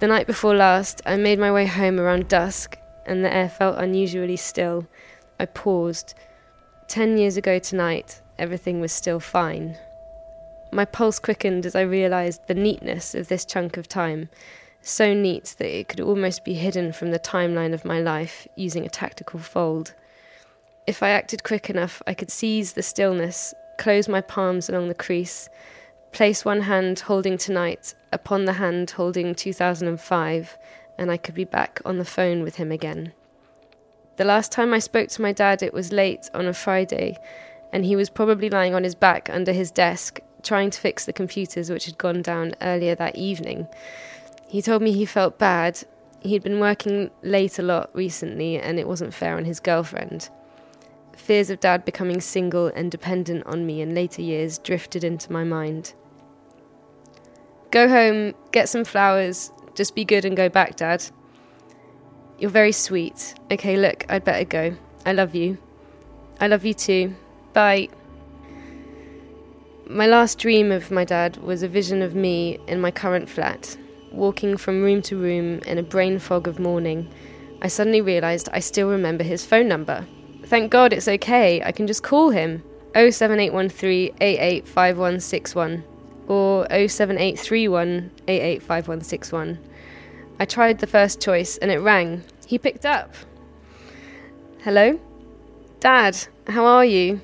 The 0.00 0.06
night 0.06 0.26
before 0.26 0.54
last, 0.54 1.00
I 1.06 1.16
made 1.16 1.38
my 1.38 1.50
way 1.50 1.64
home 1.64 1.98
around 1.98 2.28
dusk, 2.28 2.76
and 3.06 3.24
the 3.24 3.34
air 3.34 3.48
felt 3.48 3.78
unusually 3.78 4.36
still. 4.36 4.86
I 5.40 5.46
paused. 5.46 6.12
Ten 6.88 7.16
years 7.16 7.38
ago 7.38 7.58
tonight, 7.58 8.20
everything 8.38 8.82
was 8.82 8.92
still 8.92 9.18
fine. 9.18 9.78
My 10.70 10.84
pulse 10.84 11.18
quickened 11.18 11.64
as 11.64 11.74
I 11.74 11.80
realised 11.80 12.48
the 12.48 12.54
neatness 12.54 13.14
of 13.14 13.28
this 13.28 13.46
chunk 13.46 13.78
of 13.78 13.88
time 13.88 14.28
so 14.88 15.12
neat 15.12 15.54
that 15.58 15.78
it 15.78 15.88
could 15.88 16.00
almost 16.00 16.44
be 16.44 16.54
hidden 16.54 16.92
from 16.92 17.10
the 17.10 17.18
timeline 17.18 17.74
of 17.74 17.84
my 17.84 18.00
life 18.00 18.48
using 18.56 18.86
a 18.86 18.90
tactical 18.90 19.38
fold. 19.38 19.94
If 20.86 21.02
I 21.02 21.10
acted 21.10 21.44
quick 21.44 21.68
enough, 21.68 22.00
I 22.06 22.14
could 22.14 22.30
seize 22.30 22.72
the 22.72 22.82
stillness, 22.82 23.52
close 23.78 24.08
my 24.08 24.22
palms 24.22 24.68
along 24.68 24.88
the 24.88 24.94
crease, 24.94 25.48
place 26.12 26.44
one 26.44 26.62
hand 26.62 27.00
holding 27.00 27.36
tonight 27.36 27.94
upon 28.12 28.46
the 28.46 28.54
hand 28.54 28.92
holding 28.92 29.34
2005, 29.34 30.58
and 30.96 31.10
I 31.10 31.16
could 31.18 31.34
be 31.34 31.44
back 31.44 31.80
on 31.84 31.98
the 31.98 32.04
phone 32.04 32.42
with 32.42 32.56
him 32.56 32.72
again. 32.72 33.12
The 34.16 34.24
last 34.24 34.50
time 34.50 34.72
I 34.72 34.78
spoke 34.78 35.10
to 35.10 35.22
my 35.22 35.32
dad, 35.32 35.62
it 35.62 35.74
was 35.74 35.92
late 35.92 36.30
on 36.32 36.46
a 36.46 36.54
Friday, 36.54 37.18
and 37.72 37.84
he 37.84 37.94
was 37.94 38.08
probably 38.08 38.48
lying 38.48 38.74
on 38.74 38.84
his 38.84 38.94
back 38.94 39.28
under 39.30 39.52
his 39.52 39.70
desk, 39.70 40.20
trying 40.42 40.70
to 40.70 40.80
fix 40.80 41.04
the 41.04 41.12
computers 41.12 41.70
which 41.70 41.84
had 41.84 41.98
gone 41.98 42.22
down 42.22 42.54
earlier 42.62 42.94
that 42.94 43.16
evening. 43.16 43.68
He 44.48 44.62
told 44.62 44.82
me 44.82 44.92
he 44.92 45.04
felt 45.04 45.38
bad. 45.38 45.84
He'd 46.20 46.42
been 46.42 46.58
working 46.58 47.10
late 47.22 47.58
a 47.58 47.62
lot 47.62 47.90
recently, 47.94 48.58
and 48.58 48.78
it 48.78 48.88
wasn't 48.88 49.14
fair 49.14 49.36
on 49.36 49.44
his 49.44 49.60
girlfriend. 49.60 50.30
Fears 51.16 51.50
of 51.50 51.60
dad 51.60 51.84
becoming 51.84 52.20
single 52.20 52.68
and 52.68 52.90
dependent 52.90 53.46
on 53.46 53.66
me 53.66 53.80
in 53.80 53.94
later 53.94 54.22
years 54.22 54.58
drifted 54.58 55.04
into 55.04 55.32
my 55.32 55.44
mind. 55.44 55.92
Go 57.70 57.88
home, 57.88 58.34
get 58.50 58.68
some 58.68 58.84
flowers, 58.84 59.52
just 59.74 59.94
be 59.94 60.04
good 60.04 60.24
and 60.24 60.36
go 60.36 60.48
back, 60.48 60.76
Dad. 60.76 61.04
You're 62.38 62.50
very 62.50 62.72
sweet. 62.72 63.34
Okay, 63.50 63.76
look, 63.76 64.06
I'd 64.08 64.24
better 64.24 64.44
go. 64.44 64.76
I 65.04 65.12
love 65.12 65.34
you. 65.34 65.58
I 66.40 66.46
love 66.46 66.64
you 66.64 66.72
too. 66.72 67.14
Bye. 67.52 67.88
My 69.86 70.06
last 70.06 70.38
dream 70.38 70.72
of 70.72 70.90
my 70.90 71.04
dad 71.04 71.36
was 71.38 71.62
a 71.62 71.68
vision 71.68 72.00
of 72.00 72.14
me 72.14 72.58
in 72.66 72.80
my 72.80 72.90
current 72.90 73.28
flat, 73.28 73.76
walking 74.12 74.56
from 74.56 74.82
room 74.82 75.02
to 75.02 75.16
room 75.16 75.60
in 75.66 75.78
a 75.78 75.82
brain 75.82 76.18
fog 76.18 76.48
of 76.48 76.58
morning, 76.58 77.08
I 77.60 77.68
suddenly 77.68 78.00
realised 78.00 78.48
I 78.52 78.60
still 78.60 78.88
remember 78.88 79.24
his 79.24 79.44
phone 79.44 79.68
number. 79.68 80.06
Thank 80.44 80.70
God 80.70 80.92
it's 80.92 81.08
okay, 81.08 81.62
I 81.62 81.72
can 81.72 81.86
just 81.86 82.02
call 82.02 82.30
him 82.30 82.62
07813 82.94 84.14
885161 84.20 85.84
or 86.26 86.66
07831 86.70 88.10
885161. 88.26 89.58
I 90.40 90.44
tried 90.44 90.78
the 90.78 90.86
first 90.86 91.20
choice 91.20 91.58
and 91.58 91.70
it 91.70 91.78
rang. 91.78 92.22
He 92.46 92.58
picked 92.58 92.86
up. 92.86 93.14
Hello? 94.62 95.00
Dad, 95.80 96.16
how 96.46 96.64
are 96.64 96.84
you? 96.84 97.20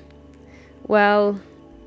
Well, 0.87 1.39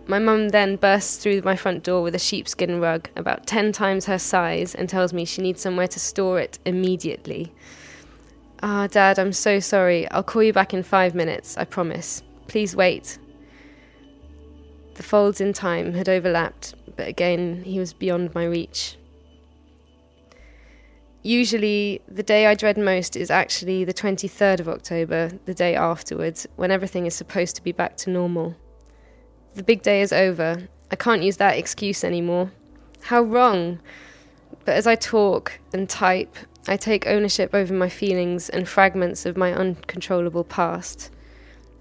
my 0.09 0.19
mum 0.19 0.49
then 0.49 0.77
bursts 0.77 1.19
through 1.19 1.43
my 1.43 1.55
front 1.55 1.85
door 1.85 2.03
with 2.03 2.15
a 2.15 2.19
sheepskin 2.19 2.81
rug 2.81 3.11
about 3.15 3.47
10 3.47 3.73
times 3.73 4.07
her 4.07 4.19
size 4.19 4.75
and 4.75 4.89
tells 4.89 5.13
me 5.13 5.27
she 5.27 5.43
needs 5.43 5.61
somewhere 5.61 5.87
to 5.87 6.01
store 6.01 6.41
it 6.41 6.59
immediately. 6.65 7.53
Ah, 8.63 8.87
Dad, 8.87 9.19
I'm 9.19 9.35
so 9.35 9.61
sorry. 9.61 10.11
I'll 10.11 10.23
call 10.23 10.43
you 10.43 10.55
back 10.55 10.73
in 10.73 10.83
five 10.83 11.15
minutes, 11.15 11.59
I 11.59 11.65
promise. 11.65 12.23
Please 12.47 12.75
wait. 12.75 13.19
The 14.95 15.03
folds 15.03 15.43
in 15.43 15.53
time 15.53 15.93
had 15.93 16.09
overlapped, 16.09 16.75
but 16.97 17.07
again, 17.07 17.63
he 17.65 17.79
was 17.79 17.93
beyond 17.93 18.35
my 18.35 18.45
reach. 18.45 18.97
Usually, 21.23 22.01
the 22.09 22.23
day 22.23 22.47
I 22.47 22.55
dread 22.55 22.79
most 22.79 23.15
is 23.15 23.31
actually 23.31 23.85
the 23.85 23.93
23rd 23.93 24.61
of 24.61 24.69
October, 24.71 25.33
the 25.45 25.53
day 25.53 25.77
afterwards, 25.77 26.47
when 26.57 26.71
everything 26.71 27.05
is 27.05 27.15
supposed 27.15 27.55
to 27.57 27.63
be 27.63 27.73
back 27.73 27.99
to 27.99 28.11
normal. 28.11 28.57
The 29.55 29.63
big 29.63 29.83
day 29.83 30.03
is 30.03 30.13
over. 30.13 30.69
I 30.91 30.97
can't 30.97 31.23
use 31.23 31.37
that 31.39 31.59
excuse 31.59 32.05
anymore. 32.05 32.53
How 33.03 33.23
wrong! 33.23 33.81
But 34.65 34.77
as 34.77 34.87
I 34.87 34.95
talk 34.95 35.59
and 35.73 35.89
type, 35.89 36.37
I 36.67 36.77
take 36.77 37.07
ownership 37.07 37.55
over 37.55 37.73
my 37.73 37.89
feelings 37.89 38.49
and 38.49 38.69
fragments 38.69 39.25
of 39.25 39.37
my 39.37 39.53
uncontrollable 39.53 40.45
past. 40.45 41.11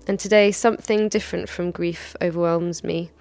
And 0.08 0.18
today, 0.18 0.52
something 0.52 1.10
different 1.10 1.50
from 1.50 1.72
grief 1.72 2.16
overwhelms 2.22 2.84
me, 2.84 3.12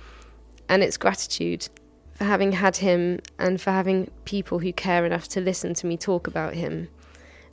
and 0.68 0.82
it's 0.82 0.96
gratitude 0.96 1.68
for 2.12 2.24
having 2.24 2.52
had 2.52 2.76
him 2.76 3.18
and 3.38 3.60
for 3.60 3.72
having 3.72 4.10
people 4.24 4.60
who 4.60 4.72
care 4.72 5.04
enough 5.04 5.28
to 5.28 5.40
listen 5.40 5.74
to 5.74 5.86
me 5.86 5.96
talk 5.96 6.26
about 6.26 6.54
him, 6.54 6.88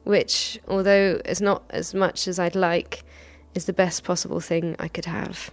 which, 0.04 0.60
although 0.68 1.20
is 1.26 1.42
not 1.42 1.64
as 1.72 1.94
much 1.94 2.28
as 2.28 2.38
I'd 2.38 2.56
like, 2.56 3.04
is 3.56 3.66
the 3.66 3.74
best 3.74 4.04
possible 4.04 4.40
thing 4.40 4.76
I 4.78 4.88
could 4.88 5.06
have. 5.06 5.52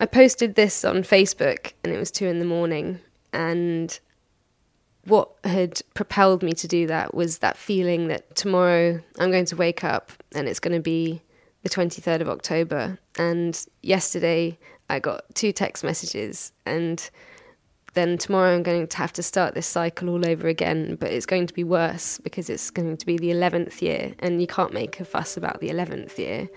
I 0.00 0.06
posted 0.06 0.54
this 0.54 0.84
on 0.84 1.02
Facebook 1.02 1.74
and 1.84 1.92
it 1.92 1.98
was 1.98 2.10
two 2.10 2.26
in 2.26 2.38
the 2.38 2.46
morning. 2.46 3.00
And 3.32 3.98
what 5.04 5.30
had 5.44 5.82
propelled 5.94 6.42
me 6.42 6.52
to 6.54 6.66
do 6.66 6.86
that 6.86 7.14
was 7.14 7.38
that 7.38 7.56
feeling 7.56 8.08
that 8.08 8.34
tomorrow 8.34 9.00
I'm 9.18 9.30
going 9.30 9.44
to 9.46 9.56
wake 9.56 9.84
up 9.84 10.12
and 10.34 10.48
it's 10.48 10.60
going 10.60 10.74
to 10.74 10.80
be 10.80 11.22
the 11.62 11.68
23rd 11.68 12.22
of 12.22 12.28
October. 12.28 12.98
And 13.18 13.62
yesterday 13.82 14.58
I 14.88 14.98
got 14.98 15.22
two 15.34 15.52
text 15.52 15.84
messages, 15.84 16.52
and 16.66 17.10
then 17.94 18.18
tomorrow 18.18 18.56
I'm 18.56 18.62
going 18.62 18.86
to 18.86 18.96
have 18.96 19.12
to 19.14 19.22
start 19.22 19.54
this 19.54 19.66
cycle 19.66 20.08
all 20.08 20.26
over 20.26 20.48
again. 20.48 20.96
But 20.96 21.12
it's 21.12 21.26
going 21.26 21.46
to 21.46 21.54
be 21.54 21.62
worse 21.62 22.18
because 22.18 22.50
it's 22.50 22.70
going 22.70 22.96
to 22.96 23.06
be 23.06 23.16
the 23.16 23.30
11th 23.30 23.82
year, 23.82 24.14
and 24.18 24.40
you 24.40 24.46
can't 24.46 24.72
make 24.72 24.98
a 24.98 25.04
fuss 25.04 25.36
about 25.36 25.60
the 25.60 25.68
11th 25.68 26.18
year. 26.18 26.48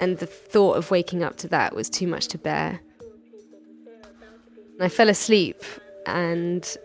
And 0.00 0.18
the 0.18 0.26
thought 0.26 0.76
of 0.76 0.90
waking 0.90 1.22
up 1.22 1.36
to 1.38 1.48
that 1.48 1.74
was 1.74 1.90
too 1.90 2.06
much 2.06 2.28
to 2.28 2.38
bear. 2.38 2.80
I 4.80 4.88
fell 4.88 5.08
asleep 5.08 5.62
and 6.06 6.76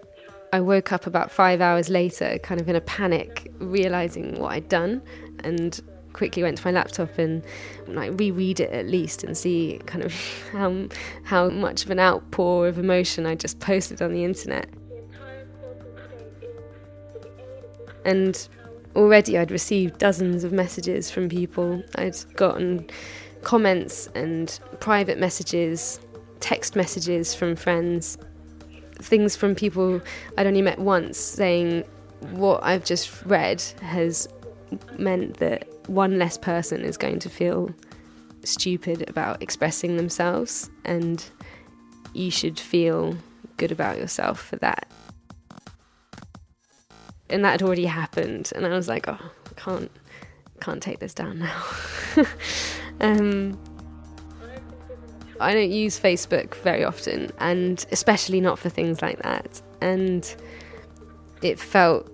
I 0.52 0.60
woke 0.62 0.92
up 0.92 1.08
about 1.08 1.32
five 1.32 1.62
hours 1.62 1.90
later, 1.90 2.38
kind 2.40 2.60
of 2.60 2.68
in 2.68 2.76
a 2.76 2.82
panic, 2.82 3.52
realizing 3.60 4.40
what 4.40 4.54
I'd 4.54 4.70
done, 4.70 5.02
and 5.44 5.80
quickly 6.14 6.44
went 6.44 6.60
to 6.60 6.68
my 6.68 6.72
laptop 6.72 7.18
and 7.18 7.44
like 7.88 8.12
reread 8.20 8.60
it 8.60 8.72
at 8.72 8.86
least 8.86 9.24
and 9.24 9.36
see 9.36 9.82
kind 9.88 10.04
of 10.04 10.14
how 10.52 10.88
how 11.24 11.50
much 11.50 11.86
of 11.86 11.90
an 11.90 12.00
outpour 12.00 12.68
of 12.68 12.78
emotion 12.78 13.26
I 13.26 13.36
just 13.36 13.60
posted 13.60 14.02
on 14.02 14.14
the 14.14 14.24
internet. 14.24 14.70
And 18.06 18.48
already 18.96 19.38
I'd 19.38 19.52
received 19.52 19.98
dozens 19.98 20.44
of 20.44 20.52
messages 20.52 21.10
from 21.10 21.30
people. 21.30 21.84
I'd 21.96 22.18
gotten 22.36 22.88
comments 23.44 24.08
and 24.16 24.60
private 24.80 25.18
messages, 25.20 26.00
text 26.40 26.76
messages 26.76 27.34
from 27.34 27.56
friends 27.56 28.18
things 29.04 29.36
from 29.36 29.56
people 29.56 30.02
I'd 30.38 30.48
only 30.48 30.62
met 30.62 30.80
once 30.80 31.18
saying 31.18 31.84
what 32.32 32.64
I've 32.64 32.86
just 32.86 33.24
read 33.26 33.62
has 33.82 34.28
meant 34.98 35.38
that 35.38 35.68
one 35.88 36.18
less 36.18 36.38
person 36.38 36.82
is 36.82 36.98
going 36.98 37.20
to 37.20 37.30
feel 37.30 37.74
stupid 38.44 39.10
about 39.10 39.42
expressing 39.42 39.98
themselves, 39.98 40.70
and 40.86 41.24
you 42.14 42.32
should 42.32 42.60
feel 42.60 43.18
good 43.58 43.72
about 43.72 43.98
yourself 43.98 44.42
for 44.42 44.56
that. 44.58 44.90
And 47.34 47.44
that 47.44 47.52
had 47.52 47.64
already 47.64 47.86
happened, 47.86 48.52
and 48.56 48.66
I 48.66 48.70
was 48.70 48.88
like, 48.88 49.08
oh, 49.08 49.18
I 49.20 49.54
can't, 49.60 49.92
can't 50.62 50.82
take 50.82 51.00
this 51.00 51.14
down 51.14 51.40
now. 51.40 51.64
um, 53.02 53.60
I 55.42 55.54
don't 55.54 55.72
use 55.72 56.00
Facebook 56.00 56.56
very 56.56 56.86
often, 56.86 57.32
and 57.40 57.86
especially 57.92 58.40
not 58.40 58.60
for 58.60 58.70
things 58.70 59.02
like 59.02 59.22
that. 59.24 59.62
And 59.82 60.34
it 61.42 61.60
felt 61.60 62.10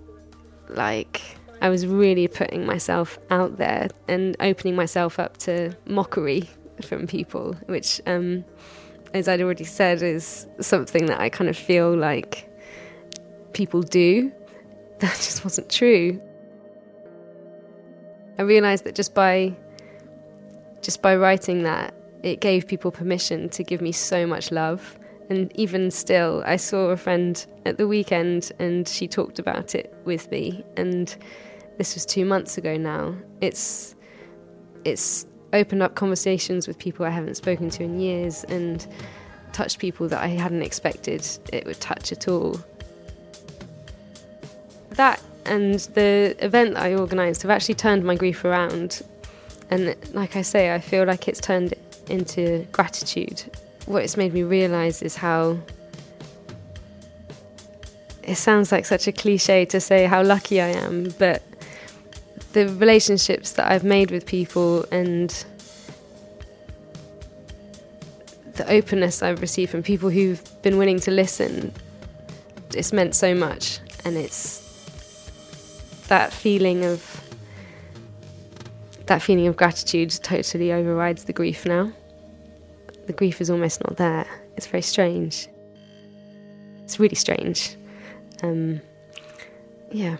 like 0.68 1.22
I 1.62 1.68
was 1.68 1.86
really 1.86 2.26
putting 2.26 2.64
myself 2.64 3.18
out 3.30 3.58
there 3.58 3.88
and 4.08 4.36
opening 4.40 4.74
myself 4.74 5.18
up 5.18 5.36
to 5.38 5.76
mockery 5.86 6.48
from 6.82 7.06
people, 7.06 7.54
which, 7.66 8.00
um, 8.06 8.44
as 9.12 9.28
I'd 9.28 9.42
already 9.42 9.64
said, 9.64 10.02
is 10.02 10.46
something 10.60 11.06
that 11.06 11.20
I 11.20 11.28
kind 11.28 11.50
of 11.50 11.56
feel 11.56 11.94
like 11.94 12.48
people 13.52 13.82
do. 13.82 14.32
That 15.06 15.14
just 15.14 15.44
wasn't 15.44 15.70
true. 15.70 16.20
I 18.38 18.42
realised 18.42 18.84
that 18.84 18.94
just 18.94 19.14
by 19.14 19.56
just 20.82 21.00
by 21.00 21.16
writing 21.16 21.62
that 21.62 21.94
it 22.22 22.40
gave 22.40 22.66
people 22.66 22.90
permission 22.90 23.48
to 23.50 23.64
give 23.64 23.80
me 23.80 23.92
so 23.92 24.26
much 24.26 24.52
love. 24.52 24.98
And 25.28 25.50
even 25.58 25.90
still, 25.90 26.42
I 26.44 26.56
saw 26.56 26.88
a 26.88 26.96
friend 26.96 27.44
at 27.64 27.78
the 27.78 27.86
weekend 27.86 28.52
and 28.58 28.86
she 28.86 29.06
talked 29.06 29.38
about 29.38 29.74
it 29.74 29.94
with 30.04 30.30
me. 30.30 30.64
And 30.76 31.14
this 31.78 31.94
was 31.94 32.04
two 32.04 32.24
months 32.24 32.58
ago 32.58 32.76
now. 32.76 33.14
It's, 33.40 33.94
it's 34.84 35.26
opened 35.52 35.82
up 35.82 35.94
conversations 35.94 36.66
with 36.66 36.78
people 36.78 37.06
I 37.06 37.10
haven't 37.10 37.36
spoken 37.36 37.70
to 37.70 37.84
in 37.84 38.00
years 38.00 38.44
and 38.44 38.86
touched 39.52 39.78
people 39.78 40.08
that 40.08 40.20
I 40.20 40.28
hadn't 40.28 40.62
expected 40.62 41.26
it 41.52 41.64
would 41.64 41.80
touch 41.80 42.12
at 42.12 42.28
all. 42.28 42.60
That 44.90 45.20
and 45.46 45.74
the 45.94 46.36
event 46.40 46.74
that 46.74 46.82
I 46.82 46.94
organised 46.94 47.42
have 47.42 47.50
actually 47.50 47.74
turned 47.74 48.04
my 48.04 48.14
grief 48.14 48.44
around. 48.44 49.02
And 49.70 49.94
like 50.12 50.36
I 50.36 50.42
say, 50.42 50.74
I 50.74 50.80
feel 50.80 51.04
like 51.04 51.28
it's 51.28 51.40
turned 51.40 51.74
into 52.08 52.66
gratitude. 52.72 53.44
What 53.86 54.02
it's 54.02 54.16
made 54.16 54.34
me 54.34 54.42
realise 54.42 55.02
is 55.02 55.16
how 55.16 55.58
it 58.22 58.36
sounds 58.36 58.70
like 58.70 58.84
such 58.84 59.06
a 59.06 59.12
cliche 59.12 59.64
to 59.66 59.80
say 59.80 60.06
how 60.06 60.22
lucky 60.22 60.60
I 60.60 60.68
am, 60.68 61.12
but 61.18 61.42
the 62.52 62.68
relationships 62.68 63.52
that 63.52 63.70
I've 63.70 63.84
made 63.84 64.10
with 64.10 64.26
people 64.26 64.84
and 64.90 65.30
the 68.54 68.70
openness 68.70 69.22
I've 69.22 69.40
received 69.40 69.70
from 69.70 69.82
people 69.82 70.10
who've 70.10 70.42
been 70.62 70.76
willing 70.76 71.00
to 71.00 71.10
listen, 71.10 71.72
it's 72.74 72.92
meant 72.92 73.14
so 73.14 73.34
much. 73.34 73.80
And 74.04 74.16
it's 74.16 74.69
that 76.10 76.32
feeling 76.32 76.84
of 76.84 77.00
that 79.06 79.22
feeling 79.22 79.46
of 79.48 79.56
gratitude 79.56 80.10
totally 80.22 80.72
overrides 80.72 81.24
the 81.24 81.32
grief 81.32 81.64
now 81.64 81.90
the 83.10 83.16
grief 83.16 83.40
is 83.40 83.50
almost 83.50 83.82
not 83.82 83.96
there. 83.96 84.24
It's 84.56 84.68
very 84.68 84.82
strange. 84.82 85.48
It's 86.84 87.00
really 87.00 87.16
strange. 87.16 87.76
Um, 88.40 88.80
yeah. 89.90 90.18